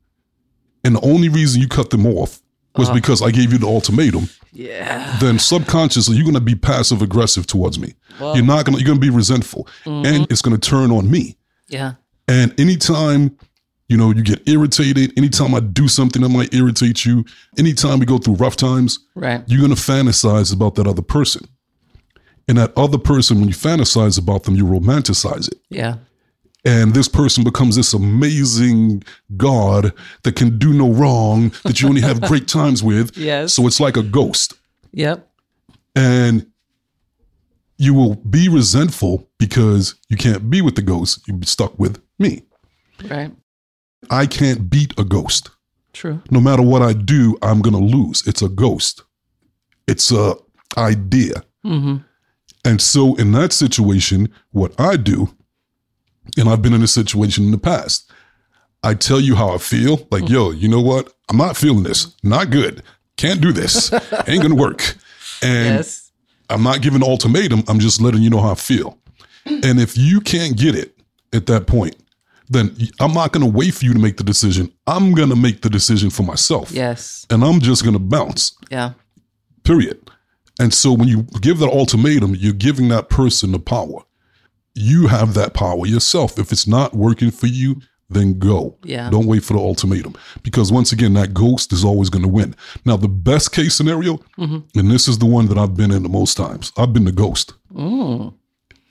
and 0.84 0.96
the 0.96 1.00
only 1.00 1.28
reason 1.28 1.60
you 1.60 1.68
cut 1.68 1.90
them 1.90 2.04
off 2.04 2.40
was 2.76 2.88
uh-huh. 2.88 2.94
because 2.94 3.22
I 3.22 3.30
gave 3.30 3.52
you 3.52 3.58
the 3.58 3.66
ultimatum, 3.66 4.28
yeah, 4.52 5.16
then 5.20 5.38
subconsciously 5.38 6.16
you're 6.16 6.26
gonna 6.26 6.40
be 6.40 6.54
passive 6.54 7.00
aggressive 7.00 7.46
towards 7.46 7.78
me. 7.78 7.94
you're 8.20 8.44
not 8.44 8.64
gonna 8.64 8.78
you're 8.78 8.86
gonna 8.86 8.98
be 8.98 9.10
resentful, 9.10 9.68
mm-hmm. 9.84 10.04
and 10.04 10.30
it's 10.30 10.42
gonna 10.42 10.58
turn 10.58 10.90
on 10.90 11.10
me. 11.10 11.36
yeah, 11.68 11.94
And 12.28 12.58
anytime, 12.60 13.36
you 13.88 13.96
know, 13.96 14.10
you 14.10 14.22
get 14.22 14.48
irritated, 14.48 15.16
anytime 15.16 15.54
I 15.54 15.60
do 15.60 15.86
something 15.86 16.22
that 16.22 16.28
might 16.28 16.52
irritate 16.52 17.04
you, 17.04 17.24
anytime 17.58 18.00
we 18.00 18.06
go 18.06 18.18
through 18.18 18.34
rough 18.34 18.56
times, 18.56 18.98
right, 19.14 19.42
you're 19.46 19.60
going 19.60 19.74
to 19.74 19.80
fantasize 19.80 20.52
about 20.52 20.74
that 20.74 20.86
other 20.86 21.02
person. 21.02 21.48
And 22.48 22.58
that 22.58 22.72
other 22.76 22.98
person, 22.98 23.38
when 23.40 23.48
you 23.48 23.54
fantasize 23.54 24.18
about 24.18 24.44
them, 24.44 24.54
you 24.54 24.64
romanticize 24.64 25.48
it. 25.48 25.58
yeah, 25.68 25.96
And 26.64 26.94
this 26.94 27.08
person 27.08 27.42
becomes 27.44 27.74
this 27.76 27.92
amazing 27.92 29.02
God 29.36 29.92
that 30.22 30.36
can 30.36 30.56
do 30.58 30.72
no 30.72 30.92
wrong, 30.92 31.52
that 31.64 31.80
you 31.80 31.88
only 31.88 32.02
have 32.02 32.20
great 32.22 32.46
times 32.58 32.82
with. 32.84 33.16
Yes. 33.16 33.52
So 33.54 33.66
it's 33.66 33.80
like 33.80 33.96
a 33.96 34.02
ghost. 34.02 34.54
yep, 34.92 35.28
And 35.96 36.46
you 37.78 37.94
will 37.94 38.14
be 38.14 38.48
resentful 38.48 39.28
because 39.38 39.96
you 40.08 40.16
can't 40.16 40.48
be 40.48 40.62
with 40.62 40.76
the 40.76 40.82
ghost. 40.82 41.20
You'll 41.26 41.38
be 41.38 41.46
stuck 41.46 41.76
with 41.78 42.00
me. 42.18 42.42
right, 43.10 43.32
I 44.08 44.26
can't 44.26 44.70
beat 44.70 44.94
a 44.98 45.04
ghost. 45.04 45.50
true, 45.92 46.22
No 46.30 46.40
matter 46.40 46.62
what 46.62 46.80
I 46.80 46.92
do, 46.92 47.36
I'm 47.42 47.60
going 47.60 47.74
to 47.74 47.96
lose. 47.96 48.24
It's 48.26 48.40
a 48.40 48.48
ghost. 48.48 49.02
It's 49.88 50.12
a 50.12 50.36
idea. 50.78 51.42
mm-hmm. 51.64 51.96
And 52.66 52.82
so 52.82 53.14
in 53.14 53.32
that 53.32 53.52
situation, 53.52 54.28
what 54.50 54.78
I 54.78 54.96
do, 54.96 55.34
and 56.36 56.48
I've 56.48 56.60
been 56.62 56.74
in 56.74 56.82
a 56.82 56.88
situation 56.88 57.44
in 57.44 57.50
the 57.52 57.58
past, 57.58 58.10
I 58.82 58.94
tell 58.94 59.20
you 59.20 59.36
how 59.36 59.50
I 59.54 59.58
feel. 59.58 60.06
Like, 60.10 60.28
yo, 60.28 60.50
you 60.50 60.68
know 60.68 60.80
what? 60.80 61.12
I'm 61.30 61.36
not 61.36 61.56
feeling 61.56 61.84
this. 61.84 62.14
Not 62.22 62.50
good. 62.50 62.82
Can't 63.16 63.40
do 63.40 63.52
this. 63.52 63.92
Ain't 64.26 64.42
gonna 64.42 64.54
work. 64.54 64.96
And 65.42 65.76
yes, 65.76 66.12
I'm 66.50 66.62
not 66.62 66.82
giving 66.82 67.02
an 67.02 67.08
ultimatum. 67.08 67.62
I'm 67.68 67.78
just 67.78 68.00
letting 68.00 68.22
you 68.22 68.30
know 68.30 68.40
how 68.40 68.50
I 68.52 68.54
feel. 68.56 68.98
And 69.46 69.78
if 69.80 69.96
you 69.96 70.20
can't 70.20 70.56
get 70.56 70.74
it 70.74 70.98
at 71.32 71.46
that 71.46 71.66
point, 71.68 71.96
then 72.48 72.76
I'm 73.00 73.12
not 73.12 73.32
going 73.32 73.44
to 73.44 73.50
wait 73.50 73.74
for 73.74 73.84
you 73.84 73.92
to 73.92 73.98
make 73.98 74.16
the 74.16 74.24
decision. 74.24 74.72
I'm 74.86 75.14
going 75.14 75.28
to 75.30 75.36
make 75.36 75.62
the 75.62 75.70
decision 75.70 76.10
for 76.10 76.22
myself. 76.24 76.70
yes, 76.72 77.26
And 77.30 77.44
I'm 77.44 77.60
just 77.60 77.82
going 77.84 77.94
to 77.94 78.00
bounce, 78.00 78.56
yeah, 78.70 78.92
period. 79.62 80.10
And 80.58 80.72
so 80.72 80.92
when 80.92 81.08
you 81.08 81.22
give 81.40 81.58
that 81.58 81.70
ultimatum, 81.70 82.34
you're 82.34 82.52
giving 82.52 82.88
that 82.88 83.08
person 83.08 83.52
the 83.52 83.58
power. 83.58 84.00
You 84.74 85.06
have 85.06 85.34
that 85.34 85.54
power 85.54 85.86
yourself. 85.86 86.38
If 86.38 86.52
it's 86.52 86.66
not 86.66 86.94
working 86.94 87.30
for 87.30 87.46
you, 87.46 87.80
then 88.08 88.38
go. 88.38 88.76
Yeah. 88.84 89.10
Don't 89.10 89.26
wait 89.26 89.42
for 89.42 89.54
the 89.54 89.58
ultimatum. 89.58 90.14
Because 90.42 90.70
once 90.70 90.92
again, 90.92 91.14
that 91.14 91.34
ghost 91.34 91.72
is 91.72 91.84
always 91.84 92.08
going 92.08 92.22
to 92.22 92.28
win. 92.28 92.54
Now, 92.84 92.96
the 92.96 93.08
best 93.08 93.52
case 93.52 93.74
scenario, 93.74 94.18
mm-hmm. 94.38 94.58
and 94.78 94.90
this 94.90 95.08
is 95.08 95.18
the 95.18 95.26
one 95.26 95.46
that 95.46 95.58
I've 95.58 95.76
been 95.76 95.90
in 95.90 96.02
the 96.02 96.08
most 96.08 96.36
times, 96.36 96.72
I've 96.76 96.92
been 96.92 97.04
the 97.04 97.12
ghost. 97.12 97.54
Mm. 97.72 98.34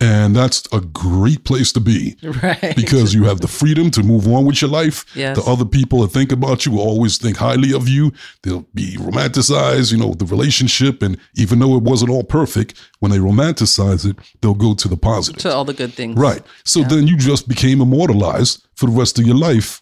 And 0.02 0.36
that's 0.36 0.68
a 0.74 0.82
great 0.82 1.46
place 1.46 1.72
to 1.72 1.80
be 1.80 2.18
right, 2.44 2.76
because 2.76 3.14
you 3.14 3.24
have 3.24 3.40
the 3.40 3.48
freedom 3.48 3.90
to 3.92 4.04
move 4.04 4.28
on 4.28 4.44
with 4.46 4.62
your 4.62 4.70
life. 4.70 5.06
Yes. 5.16 5.38
The 5.38 5.50
other 5.50 5.64
people 5.64 6.02
that 6.02 6.10
think 6.10 6.34
about 6.34 6.66
you 6.66 6.74
will 6.74 6.82
always 6.82 7.18
think 7.18 7.38
highly 7.38 7.74
of 7.74 7.88
you. 7.88 8.12
They'll 8.44 8.66
be 8.74 8.98
romanticized, 8.98 9.94
you 9.94 9.98
know, 9.98 10.14
the 10.14 10.26
relationship. 10.26 11.02
And 11.02 11.18
even 11.36 11.60
though 11.60 11.78
it 11.78 11.84
wasn't 11.84 12.12
all 12.12 12.24
perfect, 12.24 12.78
when 13.00 13.12
they 13.12 13.20
romanticize 13.20 14.06
it, 14.10 14.18
they'll 14.42 14.54
go 14.54 14.74
to 14.74 14.88
the 14.90 14.98
positive. 14.98 15.42
to 15.44 15.54
all 15.54 15.64
the 15.64 15.74
good 15.74 15.94
things, 15.94 16.18
right. 16.18 16.42
So 16.66 16.82
then 16.84 17.08
you 17.08 17.16
just 17.16 17.48
became 17.48 17.80
immortalized 17.80 18.68
for 18.76 18.88
the 18.88 18.92
rest 18.92 19.18
of 19.18 19.26
your 19.26 19.38
life 19.38 19.82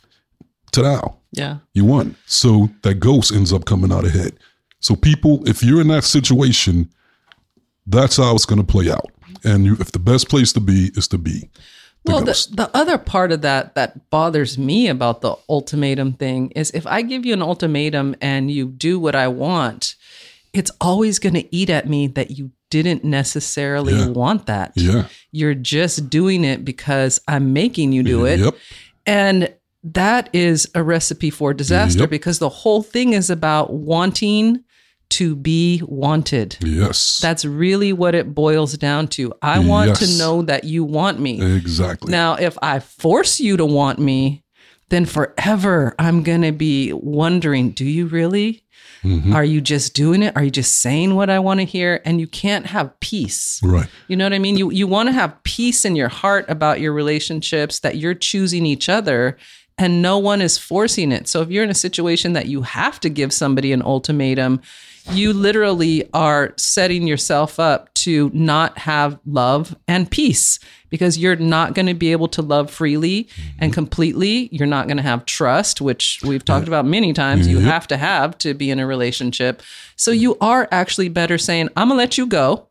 to 0.74 0.84
now. 0.84 1.18
Yeah, 1.32 1.58
You 1.74 1.86
won. 1.86 2.16
So 2.28 2.70
that 2.84 2.96
ghost 3.00 3.34
ends 3.34 3.52
up 3.52 3.66
coming 3.66 3.92
out 3.92 4.06
ahead. 4.06 4.38
So 4.80 4.96
people, 4.96 5.42
if 5.48 5.64
you're 5.64 5.82
in 5.82 5.88
that 5.88 6.04
situation, 6.04 6.90
that's 7.88 8.18
how 8.18 8.36
it's 8.36 8.46
going 8.46 8.62
to 8.62 8.68
play 8.68 8.92
out. 8.92 9.10
And 9.44 9.66
you, 9.66 9.74
if 9.80 9.92
the 9.92 10.00
best 10.00 10.30
place 10.30 10.54
to 10.54 10.60
be 10.60 10.92
is 10.96 11.08
to 11.10 11.18
be 11.18 11.50
the 12.06 12.12
well, 12.12 12.22
the, 12.22 12.48
the 12.52 12.70
other 12.74 12.98
part 12.98 13.32
of 13.32 13.42
that 13.42 13.76
that 13.76 14.10
bothers 14.10 14.58
me 14.58 14.88
about 14.90 15.22
the 15.22 15.36
ultimatum 15.50 16.14
thing 16.14 16.52
is 16.52 16.70
if 16.72 16.86
I 16.88 17.02
give 17.02 17.26
you 17.26 17.34
an 17.34 17.42
ultimatum 17.42 18.16
and 18.22 18.52
you 18.52 18.68
do 18.68 19.00
what 19.00 19.16
I 19.16 19.28
want, 19.30 19.96
it's 20.54 20.72
always 20.82 21.18
going 21.20 21.36
to 21.36 21.56
eat 21.56 21.70
at 21.70 21.88
me 21.88 22.08
that 22.08 22.32
you 22.32 22.52
didn't 22.70 23.04
necessarily 23.04 23.94
Yeah. 23.94 24.08
want 24.10 24.48
that. 24.48 24.74
yeah. 24.76 25.08
You're 25.32 25.54
just 25.56 26.10
doing 26.10 26.44
it 26.44 26.66
because 26.66 27.22
I'm 27.28 27.54
making 27.54 27.92
you 27.94 28.04
do 28.04 28.26
it. 28.26 28.40
Yep. 28.40 28.56
And 29.06 29.54
that 29.84 30.30
is 30.34 30.70
a 30.76 30.82
recipe 30.84 31.30
for 31.30 31.54
disaster 31.54 32.02
Yep. 32.02 32.10
because 32.10 32.40
the 32.40 32.50
whole 32.50 32.82
thing 32.84 33.14
is 33.14 33.30
about 33.30 33.72
wanting 33.74 34.64
to 35.14 35.36
be 35.36 35.82
wanted. 35.86 36.58
Yes. 36.62 37.20
That's 37.22 37.46
really 37.46 37.94
what 37.94 38.16
it 38.16 38.34
boils 38.34 38.78
down 38.78 39.08
to. 39.10 39.34
I 39.42 39.60
want 39.60 39.96
to 39.98 40.18
know 40.18 40.42
that 40.44 40.64
you 40.64 40.84
want 40.84 41.20
me. 41.20 41.42
exactly. 41.56 42.12
Now, 42.12 42.36
if 42.36 42.58
I 42.62 42.80
force 42.80 43.40
you 43.40 43.58
to 43.58 43.66
want 43.66 44.00
me, 44.00 44.44
then 44.90 45.06
forever 45.06 45.96
I'm 46.00 46.24
going 46.24 46.42
to 46.42 46.52
be 46.52 46.94
wondering, 46.94 47.72
do 47.72 47.86
you 47.86 48.08
really? 48.08 48.64
Mm-hmm. 49.04 49.34
Are 49.34 49.44
you 49.44 49.60
just 49.60 49.94
doing 49.96 50.24
it? 50.24 50.36
Are 50.36 50.44
you 50.44 50.52
just 50.52 50.78
saying 50.78 51.16
what 51.16 51.30
I 51.30 51.40
want 51.40 51.60
to 51.60 51.66
hear? 51.66 52.02
And 52.06 52.20
you 52.20 52.28
can't 52.28 52.66
have 52.68 52.98
peace. 53.00 53.60
right. 53.64 53.88
You 54.08 54.16
know 54.16 54.26
what 54.26 54.34
I 54.34 54.40
mean? 54.40 54.58
You 54.58 54.72
you 54.72 54.88
want 54.88 55.10
to 55.10 55.14
have 55.14 55.44
peace 55.44 55.84
in 55.84 55.96
your 55.96 56.08
heart 56.10 56.46
about 56.48 56.80
your 56.80 56.94
relationships 56.94 57.80
that 57.80 57.98
you're 57.98 58.14
choosing 58.14 58.66
each 58.66 58.88
other 58.88 59.38
and 59.78 60.02
no 60.02 60.18
one 60.18 60.42
is 60.42 60.58
forcing 60.58 61.12
it. 61.12 61.28
So 61.28 61.42
if 61.42 61.50
you're 61.50 61.64
in 61.64 61.70
a 61.70 61.76
situation 61.76 62.34
that 62.34 62.46
you 62.46 62.62
have 62.62 63.00
to 63.02 63.10
give 63.10 63.34
somebody 63.34 63.72
an 63.74 63.82
ultimatum, 63.82 64.62
you 65.12 65.34
literally 65.34 66.10
are 66.14 66.54
setting 66.58 67.08
yourself 67.08 67.60
up 67.60 67.94
to 67.96 68.32
not 68.34 68.78
have 68.78 69.20
love 69.26 69.76
and 69.88 70.10
peace 70.10 70.60
because 70.90 71.18
you're 71.18 71.36
not 71.36 71.74
going 71.74 71.88
to 71.88 71.94
be 71.94 72.12
able 72.12 72.28
to 72.28 72.42
love 72.42 72.70
freely 72.70 73.28
and 73.60 73.72
mm-hmm. 73.72 73.74
completely. 73.74 74.50
You're 74.52 74.68
not 74.68 74.88
going 74.88 74.98
to 74.98 75.04
have 75.04 75.26
trust, 75.26 75.82
which 75.82 76.22
we've 76.24 76.46
talked 76.46 76.68
about 76.68 76.86
many 76.86 77.14
times. 77.14 77.48
You 77.48 77.58
mm-hmm. 77.58 77.68
have 77.68 77.88
to 77.88 77.98
have 77.98 78.38
to 78.40 78.54
be 78.54 78.70
in 78.70 78.80
a 78.80 78.86
relationship. 78.86 79.62
So 79.96 80.12
you 80.12 80.38
are 80.40 80.68
actually 80.72 81.10
better 81.10 81.38
saying, 81.38 81.70
I'm 81.76 81.90
going 81.90 81.98
to 81.98 82.04
let 82.04 82.18
you 82.18 82.28
go. 82.28 82.70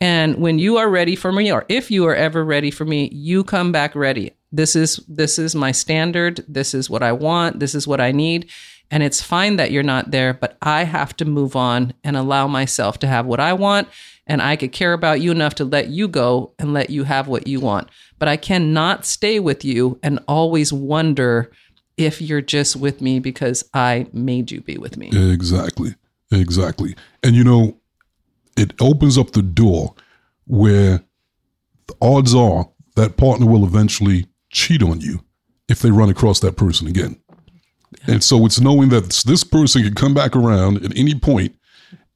And 0.00 0.36
when 0.36 0.58
you 0.58 0.78
are 0.78 0.88
ready 0.88 1.14
for 1.14 1.30
me, 1.30 1.52
or 1.52 1.66
if 1.68 1.90
you 1.90 2.06
are 2.06 2.14
ever 2.14 2.44
ready 2.44 2.70
for 2.70 2.84
me, 2.84 3.08
you 3.12 3.44
come 3.44 3.70
back 3.70 3.94
ready. 3.94 4.32
This 4.50 4.74
is 4.74 4.96
this 5.06 5.38
is 5.38 5.54
my 5.54 5.72
standard. 5.72 6.44
This 6.48 6.74
is 6.74 6.90
what 6.90 7.02
I 7.02 7.12
want. 7.12 7.60
This 7.60 7.74
is 7.74 7.86
what 7.86 8.00
I 8.00 8.10
need. 8.10 8.50
And 8.90 9.02
it's 9.02 9.22
fine 9.22 9.56
that 9.56 9.70
you're 9.70 9.82
not 9.82 10.10
there, 10.10 10.34
but 10.34 10.56
I 10.60 10.84
have 10.84 11.16
to 11.18 11.24
move 11.24 11.54
on 11.54 11.92
and 12.02 12.16
allow 12.16 12.48
myself 12.48 12.98
to 13.00 13.06
have 13.06 13.24
what 13.26 13.38
I 13.38 13.52
want. 13.52 13.88
And 14.26 14.42
I 14.42 14.56
could 14.56 14.72
care 14.72 14.92
about 14.92 15.20
you 15.20 15.30
enough 15.30 15.54
to 15.56 15.64
let 15.64 15.88
you 15.88 16.08
go 16.08 16.52
and 16.58 16.72
let 16.72 16.90
you 16.90 17.04
have 17.04 17.28
what 17.28 17.46
you 17.46 17.60
want. 17.60 17.88
But 18.18 18.28
I 18.28 18.36
cannot 18.36 19.04
stay 19.04 19.38
with 19.38 19.64
you 19.64 19.98
and 20.02 20.18
always 20.26 20.72
wonder 20.72 21.50
if 21.96 22.20
you're 22.20 22.40
just 22.40 22.76
with 22.76 23.00
me 23.00 23.18
because 23.18 23.64
I 23.74 24.06
made 24.12 24.50
you 24.50 24.60
be 24.60 24.76
with 24.76 24.96
me. 24.96 25.10
Exactly. 25.12 25.94
Exactly. 26.32 26.94
And 27.22 27.34
you 27.34 27.44
know, 27.44 27.76
it 28.56 28.72
opens 28.80 29.18
up 29.18 29.32
the 29.32 29.42
door 29.42 29.94
where 30.46 31.02
the 31.86 31.94
odds 32.00 32.34
are 32.34 32.68
that 32.96 33.16
partner 33.16 33.46
will 33.46 33.64
eventually 33.64 34.26
cheat 34.50 34.82
on 34.82 35.00
you 35.00 35.24
if 35.68 35.80
they 35.80 35.90
run 35.90 36.08
across 36.08 36.40
that 36.40 36.56
person 36.56 36.86
again. 36.86 37.20
And 38.06 38.22
so 38.22 38.46
it's 38.46 38.60
knowing 38.60 38.88
that 38.90 39.22
this 39.26 39.44
person 39.44 39.82
can 39.82 39.94
come 39.94 40.14
back 40.14 40.36
around 40.36 40.84
at 40.84 40.96
any 40.96 41.14
point 41.14 41.54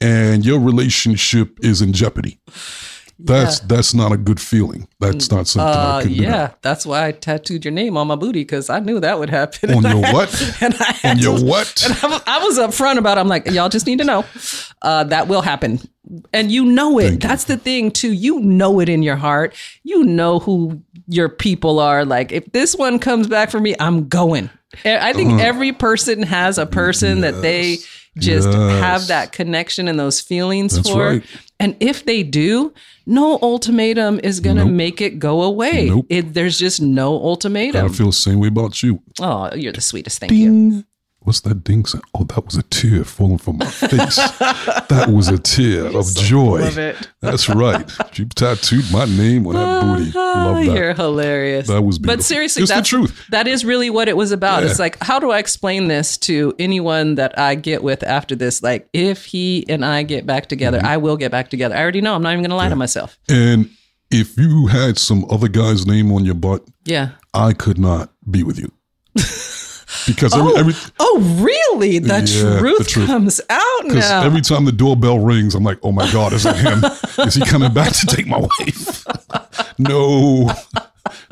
and 0.01 0.45
your 0.45 0.61
relationship 0.61 1.59
is 1.63 1.83
in 1.83 1.93
jeopardy. 1.93 2.39
That's 3.17 3.61
Yeah. 3.61 3.67
that's 3.69 3.95
not 3.95 4.11
a 4.11 4.17
good 4.17 4.41
feeling. 4.41 4.89
That's 4.99 5.31
not 5.31 5.47
something 5.47 5.69
I 5.73 5.99
Uh, 5.99 6.03
can 6.03 6.11
yeah, 6.13 6.51
that's 6.63 6.85
why 6.85 7.07
I 7.07 7.13
tattooed 7.13 7.65
your 7.65 7.71
name 7.73 7.97
on 7.97 8.09
my 8.09 8.17
booty 8.17 8.41
because 8.41 8.69
I 8.69 8.81
knew 8.81 8.99
that 8.99 9.21
would 9.21 9.31
happen. 9.31 9.71
On 9.73 9.87
And 9.87 9.95
your 10.01 10.07
I- 10.07 10.13
what? 10.13 10.57
And 10.61 10.75
I 10.81 10.93
had 11.01 11.11
On 11.13 11.19
your 11.23 11.39
to- 11.39 11.45
what? 11.45 12.03
I 12.03 12.07
was, 12.09 12.23
I 12.27 12.39
was 12.45 12.59
upfront 12.59 12.99
about. 12.99 13.17
It. 13.17 13.21
I'm 13.21 13.29
like, 13.29 13.47
y'all 13.53 13.69
just 13.69 13.87
need 13.87 13.99
to 13.99 14.05
know 14.05 14.25
uh, 14.83 15.05
that 15.05 15.29
will 15.29 15.43
happen, 15.43 15.79
and 16.33 16.51
you 16.51 16.65
know 16.65 16.99
it. 16.99 17.03
Thank 17.09 17.23
you. 17.23 17.29
That's 17.29 17.45
the 17.45 17.57
thing 17.57 17.93
too. 17.93 18.13
You 18.13 18.41
know 18.41 18.81
it 18.81 18.89
in 18.89 19.05
your 19.05 19.17
heart. 19.17 19.55
You 19.85 20.03
know 20.03 20.41
who 20.41 20.83
your 21.07 21.29
people 21.29 21.79
are. 21.79 22.05
Like, 22.05 22.33
if 22.33 22.51
this 22.51 22.75
one 22.75 22.99
comes 22.99 23.29
back 23.29 23.49
for 23.49 23.61
me, 23.61 23.77
I'm 23.79 24.09
going. 24.09 24.51
I 24.85 25.13
think 25.13 25.41
every 25.41 25.73
person 25.73 26.23
has 26.23 26.59
a 26.59 26.67
person 26.67 27.21
that 27.23 27.41
they 27.43 27.79
just 28.19 28.47
Uh-huh. 28.49 28.69
Yes. 28.69 28.81
have 28.81 29.07
that 29.09 29.33
connection 29.33 29.89
and 29.89 29.99
those 29.99 30.21
feelings 30.21 30.77
That's 30.77 30.89
for. 30.91 31.05
right. 31.07 31.23
And 31.59 31.77
if 31.81 32.05
they 32.05 32.23
do, 32.23 32.73
no 33.07 33.39
ultimatum 33.43 34.21
is 34.23 34.39
going 34.41 34.57
to 34.57 34.65
Nope. 34.65 34.73
make 34.73 35.01
it 35.01 35.19
go 35.19 35.43
away. 35.43 35.87
Nope. 35.89 36.07
It, 36.09 36.33
there's 36.35 36.57
just 36.59 36.81
no 36.81 37.15
ultimatum. 37.15 37.85
I 37.85 37.89
feel 37.89 38.07
the 38.07 38.13
same 38.13 38.39
way 38.39 38.49
about 38.49 38.83
you. 38.83 39.01
oh, 39.21 39.53
you're 39.55 39.73
the 39.73 39.81
sweetest. 39.81 40.21
Thank 40.21 40.33
you. 40.33 40.85
What's 41.25 41.41
that 41.41 41.65
ding 41.65 41.87
sound? 41.87 42.05
Oh, 42.15 42.25
that 42.25 42.45
was 42.45 42.57
a 42.57 42.63
tear 42.65 43.03
falling 43.03 43.39
from 43.39 43.57
my 43.57 43.65
face. 43.65 44.17
that 44.39 45.07
was 45.11 45.29
a 45.29 45.39
tear 45.39 45.87
of 45.87 46.15
joy. 46.15 46.61
love 46.61 46.77
it. 46.79 47.09
That's 47.21 47.49
right. 47.49 47.91
You 48.19 48.27
tattooed 48.27 48.85
my 48.93 49.07
name 49.07 49.47
on 49.47 49.55
that 49.55 49.83
booty. 49.83 50.13
Love 50.13 50.57
that. 50.57 50.65
You're 50.67 50.95
hilarious. 50.95 51.67
That 51.67 51.83
was 51.83 51.99
But 51.99 52.05
beautiful. 52.07 52.25
seriously, 52.25 52.63
It's 52.65 52.73
the 52.75 52.83
truth. 52.83 53.27
That 53.31 53.49
is 53.49 53.65
really 53.65 53.89
what 53.91 54.07
it 54.09 54.17
was 54.17 54.31
about. 54.33 54.63
Yeah. 54.63 54.69
It's 54.71 54.79
like, 54.79 55.03
how 55.03 55.19
do 55.19 55.31
I 55.33 55.39
explain 55.39 55.89
this 55.89 56.17
to 56.19 56.55
anyone 56.61 57.15
that 57.17 57.37
I 57.39 57.55
get 57.57 57.83
with 57.83 58.03
after 58.05 58.37
this? 58.37 58.63
Like, 58.63 58.89
if 58.93 59.25
he 59.25 59.65
and 59.69 59.85
I 59.85 60.03
get 60.05 60.27
back 60.27 60.47
together, 60.47 60.79
Mm-hmm. 60.79 60.87
I 60.87 60.97
will 60.99 61.17
get 61.17 61.31
back 61.33 61.49
together. 61.51 61.75
I 61.75 61.81
already 61.81 62.01
know. 62.03 62.15
I'm 62.15 62.23
not 62.23 62.33
even 62.33 62.43
going 62.43 62.51
to 62.51 62.57
lie 62.57 62.69
to 62.69 62.77
myself. 62.77 63.19
And 63.29 63.71
if 64.11 64.37
you 64.37 64.67
had 64.69 64.99
some 64.99 65.25
other 65.31 65.49
guy's 65.49 65.87
name 65.87 66.13
on 66.13 66.25
your 66.25 66.35
butt, 66.35 66.63
Yeah. 66.85 67.13
I 67.33 67.53
could 67.55 67.79
not 67.79 68.13
be 68.31 68.43
with 68.45 68.59
you. 68.61 68.71
because 70.07 70.35
every, 70.35 70.55
every 70.57 70.75
Oh, 71.01 71.39
really? 71.41 71.99
The, 71.99 72.09
Yeah, 72.09 72.21
the 72.21 72.59
truth, 72.59 72.89
truth. 72.89 73.07
comes 73.07 73.41
out 73.51 73.83
Because 73.83 74.09
now. 74.11 74.23
every 74.25 74.41
time 74.41 74.65
the 74.65 74.73
doorbell 74.73 75.19
rings, 75.19 75.55
I'm 75.55 75.65
like, 75.65 75.79
oh 75.83 75.93
my 75.93 76.11
God, 76.13 76.33
is 76.33 76.43
that 76.45 76.57
him? 76.57 77.27
is 77.27 77.35
he 77.35 77.45
coming 77.45 77.73
back 77.73 77.93
to 77.93 78.07
take 78.07 78.27
my 78.27 78.39
wife? 78.39 79.05
no, 79.79 80.51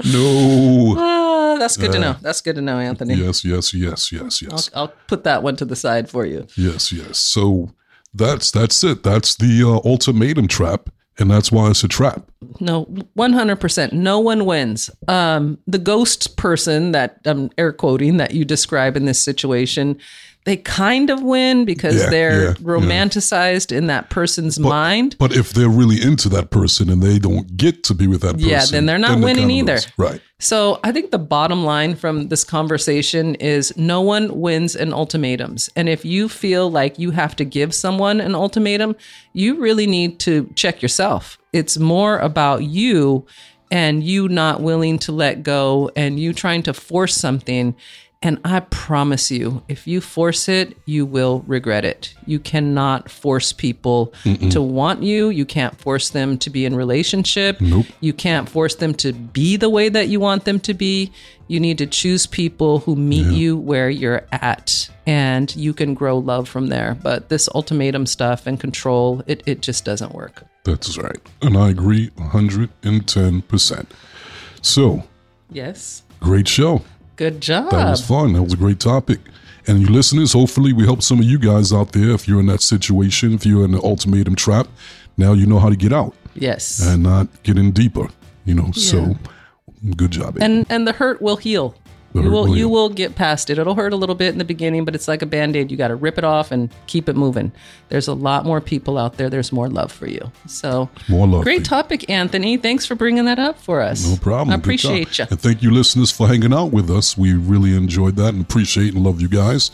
no. 0.05 0.95
Ah, 0.99 1.57
that's 1.59 1.77
good 1.77 1.93
to 1.93 1.99
know. 1.99 2.17
That's 2.21 2.41
good 2.41 2.57
to 2.57 2.63
know, 2.63 2.79
Anthony. 2.79 3.15
Yes, 3.15 3.45
yes, 3.45 3.73
yes, 3.75 4.13
yes, 4.13 4.43
yes, 4.43 4.71
I'll 4.75 4.93
put 5.07 5.25
that 5.25 5.43
one 5.43 5.57
to 5.57 5.65
the 5.65 5.77
side 5.77 6.09
for 6.11 6.27
you. 6.27 6.47
yes, 6.57 6.93
yes. 6.93 7.19
So 7.19 7.71
that's 8.15 8.51
that's 8.51 8.83
it. 8.85 9.03
That's 9.03 9.35
the 9.37 9.63
uh, 9.65 9.89
ultimatum 9.89 10.49
trap, 10.49 10.91
and 11.19 11.31
that's 11.31 11.53
why 11.53 11.71
it's 11.71 11.85
a 11.85 11.89
trap. 11.89 12.31
No, 12.61 12.87
100%. 13.17 13.93
No 13.93 14.19
one 14.19 14.47
wins. 14.47 14.91
Um, 15.09 15.59
the 15.67 15.79
ghost 15.79 16.37
person 16.37 16.93
that 16.93 17.21
I'm 17.25 17.51
air 17.59 17.73
quoting 17.73 18.17
that 18.17 18.33
you 18.35 18.45
describe 18.45 18.97
in 18.97 19.05
this 19.05 19.21
situation, 19.21 19.99
they 20.45 20.57
kind 20.57 21.09
of 21.11 21.23
win 21.23 21.65
because 21.65 21.95
Yeah, 21.97 22.11
they're 22.11 22.43
yeah, 22.43 22.49
yeah. 22.49 22.55
romanticized 22.67 23.71
in 23.71 23.87
that 23.87 24.11
person's 24.11 24.59
mind. 24.59 25.17
But 25.19 25.37
if 25.37 25.53
they're 25.53 25.69
really 25.69 26.03
into 26.03 26.29
that 26.31 26.51
person 26.51 26.91
and 26.91 27.01
they 27.03 27.19
don't 27.19 27.57
get 27.57 27.85
to 27.85 27.95
be 27.95 28.07
with 28.09 28.23
that 28.23 28.35
person, 28.35 28.49
Yeah, 28.49 28.65
then 28.67 28.87
they're 28.87 28.99
not 28.99 29.21
winning 29.21 29.49
kinda 29.49 29.55
either. 29.55 29.73
lose. 29.75 29.87
Right. 29.97 30.21
So 30.41 30.81
I 30.83 30.91
think 30.91 31.13
the 31.13 31.21
bottom 31.21 31.65
line 31.65 31.95
from 31.95 32.27
this 32.29 32.43
conversation 32.43 33.37
is 33.37 33.73
no 33.77 34.01
one 34.01 34.41
wins 34.41 34.75
in 34.75 34.93
ultimatums. 34.93 35.71
And 35.77 35.89
if 35.89 36.05
you 36.05 36.29
feel 36.29 36.69
like 36.69 36.99
you 36.99 37.13
have 37.13 37.37
to 37.37 37.45
give 37.45 37.73
someone 37.73 38.21
an 38.21 38.35
ultimatum, 38.35 38.97
you 39.35 39.61
really 39.61 39.87
need 39.87 40.19
to 40.21 40.51
check 40.57 40.83
yourself. 40.83 41.39
It's 41.53 41.79
more 41.79 42.19
about 42.19 42.65
you 42.65 43.25
and 43.71 44.03
you 44.03 44.29
not 44.29 44.61
willing 44.61 44.99
to 44.99 45.13
let 45.13 45.45
go 45.45 45.91
and 45.95 46.19
you 46.19 46.33
trying 46.33 46.65
to 46.65 46.75
force 46.75 47.15
something. 47.15 47.77
And 48.25 48.39
I 48.45 48.61
promise 48.61 49.33
you, 49.33 49.63
if 49.69 49.87
you 49.89 50.01
force 50.01 50.49
it, 50.49 50.77
you 50.87 51.05
will 51.05 51.43
regret 51.49 51.85
it. 51.85 52.15
You 52.25 52.39
cannot 52.39 53.11
force 53.11 53.53
people 53.53 54.13
to 54.51 54.63
want 54.63 55.03
you. 55.03 55.31
You 55.31 55.45
can't 55.45 55.77
force 55.77 56.11
them 56.11 56.39
to 56.39 56.49
be 56.49 56.65
in 56.65 56.77
relationship. 56.77 57.61
Nope. 57.61 57.87
You 58.01 58.13
can't 58.13 58.49
force 58.49 58.77
them 58.77 58.95
to 58.95 59.13
be 59.13 59.57
the 59.57 59.69
way 59.69 59.89
that 59.89 60.07
you 60.07 60.21
want 60.21 60.45
them 60.45 60.61
to 60.61 60.73
be. 60.73 61.11
You 61.49 61.59
need 61.59 61.79
to 61.79 61.87
choose 61.87 62.27
people 62.27 62.79
who 62.79 62.95
meet 62.95 63.27
you 63.27 63.57
where 63.57 63.91
you're 63.91 64.23
at 64.31 64.89
and 65.05 65.55
you 65.57 65.75
can 65.75 65.93
grow 65.95 66.17
love 66.19 66.49
from 66.49 66.69
there. 66.69 66.97
But 67.03 67.29
this 67.29 67.49
ultimatum 67.55 68.07
stuff 68.07 68.47
and 68.47 68.59
control, 68.61 69.23
it, 69.27 69.43
it 69.47 69.63
just 69.63 69.85
doesn't 69.85 70.15
work. 70.15 70.45
That's 70.65 70.97
right. 70.97 71.19
And 71.43 71.57
I 71.59 71.71
agree 71.71 72.11
110%. 72.11 73.87
So, 74.63 75.03
Yes. 75.51 76.05
great 76.21 76.47
show. 76.47 76.83
Good 77.23 77.41
job. 77.41 77.71
That 77.71 77.89
was 77.89 78.05
fun. 78.05 78.33
That 78.33 78.43
was 78.43 78.55
a 78.55 78.57
great 78.57 78.81
topic. 78.81 79.21
And 79.69 79.81
you 79.81 79.87
listeners, 79.87 80.33
hopefully 80.33 80.73
we 80.73 80.85
help 80.85 81.05
some 81.05 81.21
of 81.21 81.25
you 81.25 81.39
guys 81.39 81.73
out 81.73 81.93
there 81.93 82.11
if 82.11 82.27
you're 82.27 82.41
in 82.41 82.47
that 82.47 82.63
situation, 82.63 83.35
if 83.35 83.47
you're 83.47 83.65
in 83.65 83.71
the 83.71 83.81
ultimatum 83.81 84.35
trap. 84.35 84.67
Now 85.17 85.33
you 85.33 85.47
know 85.47 85.61
how 85.61 85.71
to 85.71 85.77
get 85.77 85.93
out 85.93 86.17
yes. 86.35 86.85
and 86.85 87.05
not 87.05 87.29
get 87.45 87.59
in 87.59 87.71
deeper. 87.71 88.09
You 88.45 88.57
know, 88.57 88.73
so 88.73 89.15
good 89.95 90.11
job. 90.11 90.39
Amy. 90.39 90.45
and 90.45 90.67
and 90.69 90.89
the 90.89 90.95
hurt 90.95 91.23
will 91.23 91.37
heal. 91.37 91.77
You 92.15 92.31
will 92.31 92.45
will 92.47 92.57
you 92.57 92.69
will 92.69 92.89
get 92.89 93.15
past 93.15 93.49
it. 93.51 93.59
It'll 93.59 93.75
hurt 93.75 93.93
a 93.93 93.97
little 93.97 94.15
bit 94.15 94.29
in 94.33 94.39
the 94.39 94.45
beginning, 94.45 94.85
but 94.85 94.95
it's 94.95 95.09
like 95.09 95.23
a 95.23 95.27
band-aid. 95.27 95.71
You 95.71 95.77
got 95.77 95.89
to 95.89 95.97
rip 95.97 96.19
it 96.19 96.25
off 96.25 96.53
and 96.53 96.71
keep 96.87 97.09
it 97.09 97.17
moving. 97.17 97.53
There's 97.89 98.09
a 98.09 98.15
lot 98.15 98.45
more 98.45 98.61
people 98.61 98.99
out 98.99 99.17
there. 99.17 99.31
There's 99.31 99.53
more 99.53 99.69
love 99.69 99.91
for 99.93 100.07
you. 100.07 100.31
So 100.47 100.89
More 101.09 101.27
love. 101.27 101.45
great 101.45 101.65
topic, 101.65 102.09
Anthony. 102.11 102.57
Thanks 102.57 102.85
for 102.85 102.95
bringing 102.95 103.25
that 103.25 103.39
up 103.39 103.59
for 103.59 103.81
us. 103.81 104.07
No 104.07 104.17
problem. 104.17 104.51
I 104.51 104.55
appreciate 104.57 105.19
you. 105.19 105.27
And 105.31 105.41
thank 105.41 105.63
you, 105.63 105.71
listeners, 105.71 106.11
for 106.11 106.29
hanging 106.29 106.53
out 106.53 106.73
with 106.73 106.91
us. 106.91 107.17
We 107.17 107.35
really 107.35 107.75
enjoyed 107.77 108.17
that 108.17 108.35
and 108.35 108.43
appreciate 108.43 108.95
and 108.95 109.03
love 109.05 109.21
you 109.21 109.29
guys. 109.29 109.71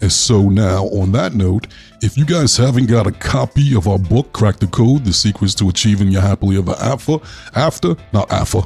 And 0.00 0.12
so 0.12 0.48
now, 0.48 0.84
on 0.86 1.12
that 1.12 1.34
note, 1.34 1.66
if 2.00 2.16
you 2.16 2.24
guys 2.24 2.56
haven't 2.56 2.86
got 2.86 3.08
a 3.08 3.10
copy 3.10 3.74
of 3.74 3.88
our 3.88 3.98
book, 3.98 4.32
Crack 4.32 4.58
the 4.60 4.68
Code: 4.68 5.04
The 5.04 5.12
Secrets 5.12 5.54
to 5.56 5.68
Achieving 5.68 6.08
Your 6.08 6.22
Happily 6.22 6.56
Ever 6.56 6.76
After, 6.80 7.18
after, 7.56 7.96
not 8.12 8.30
after, 8.30 8.60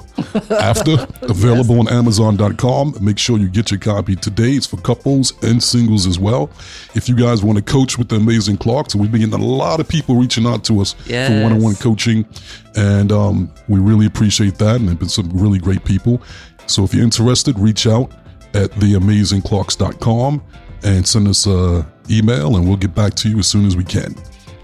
after, 0.55 1.07
available 1.23 1.79
on 1.81 1.89
Amazon.com. 1.89 2.97
Make 3.01 3.19
sure 3.19 3.39
you 3.39 3.49
get 3.49 3.71
your 3.71 3.81
copy 3.81 4.17
today. 4.17 4.53
It's 4.53 4.67
for 4.67 4.77
couples 4.77 5.33
and 5.43 5.63
singles 5.63 6.07
as 6.07 6.19
well. 6.19 6.51
If 6.95 7.09
you 7.09 7.17
guys 7.17 7.43
want 7.43 7.57
to 7.57 7.65
coach 7.65 7.97
with 7.97 8.11
the 8.11 8.17
amazing 8.17 8.59
Clarks, 8.59 8.93
and 8.93 9.01
we've 9.01 9.11
been 9.11 9.23
getting 9.23 9.41
a 9.41 9.47
lot 9.47 9.81
of 9.81 9.89
people 9.89 10.17
reaching 10.17 10.47
out 10.47 10.63
to 10.65 10.81
us 10.81 10.93
for 10.93 11.43
one-on-one 11.43 11.77
coaching, 11.77 12.27
and 12.77 13.11
um, 13.13 13.51
we 13.67 13.81
really 13.81 14.05
appreciate 14.05 14.59
that. 14.59 14.77
And 14.77 14.85
there 14.85 14.91
have 14.93 14.99
been 14.99 15.09
some 15.09 15.31
really 15.31 15.59
great 15.59 15.85
people. 15.85 16.21
So 16.67 16.85
if 16.85 16.93
you're 16.93 17.05
interested, 17.05 17.59
reach 17.59 17.87
out 17.87 18.13
at 18.55 18.71
theamazingclarks.com 18.73 20.43
and 20.85 21.07
send 21.07 21.29
us 21.29 21.47
a 21.47 21.87
email, 22.11 22.57
and 22.57 22.67
we'll 22.67 22.77
get 22.77 22.95
back 22.95 23.15
to 23.15 23.29
you 23.29 23.39
as 23.39 23.47
soon 23.47 23.67
as 23.67 23.77
we 23.77 23.85
can. 23.85 24.15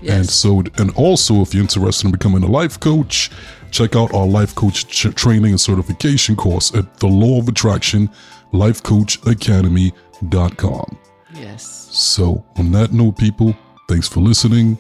Yes. 0.00 0.16
And 0.16 0.28
so, 0.28 0.62
and 0.76 0.94
also, 0.96 1.40
if 1.42 1.54
you're 1.54 1.62
interested 1.62 2.06
in 2.06 2.12
becoming 2.12 2.42
a 2.42 2.46
life 2.46 2.78
coach, 2.78 3.30
check 3.70 3.96
out 3.96 4.14
our 4.14 4.26
life 4.26 4.54
coach 4.54 4.86
ch- 4.86 5.14
training 5.14 5.50
and 5.50 5.60
certification 5.60 6.36
course 6.36 6.74
at 6.74 6.98
the 6.98 7.06
Law 7.06 7.38
of 7.40 7.48
Attraction 7.48 8.08
Life 8.52 8.82
Coach 8.82 9.20
LifeCoachAcademy.com. 9.22 10.98
Yes. 11.34 11.88
So, 11.90 12.44
on 12.56 12.72
that 12.72 12.92
note, 12.92 13.18
people, 13.18 13.56
thanks 13.88 14.08
for 14.08 14.20
listening. 14.20 14.78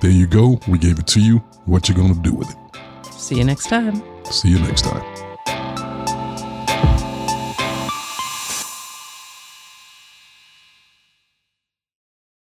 There 0.00 0.10
you 0.10 0.26
go. 0.26 0.58
We 0.68 0.78
gave 0.78 0.98
it 0.98 1.06
to 1.08 1.20
you. 1.20 1.38
What 1.66 1.88
you 1.88 1.94
gonna 1.94 2.14
do 2.14 2.32
with 2.32 2.50
it? 2.50 2.56
See 3.12 3.36
you 3.36 3.44
next 3.44 3.68
time. 3.68 4.02
See 4.24 4.48
you 4.48 4.58
next 4.60 4.82
time. 4.82 5.29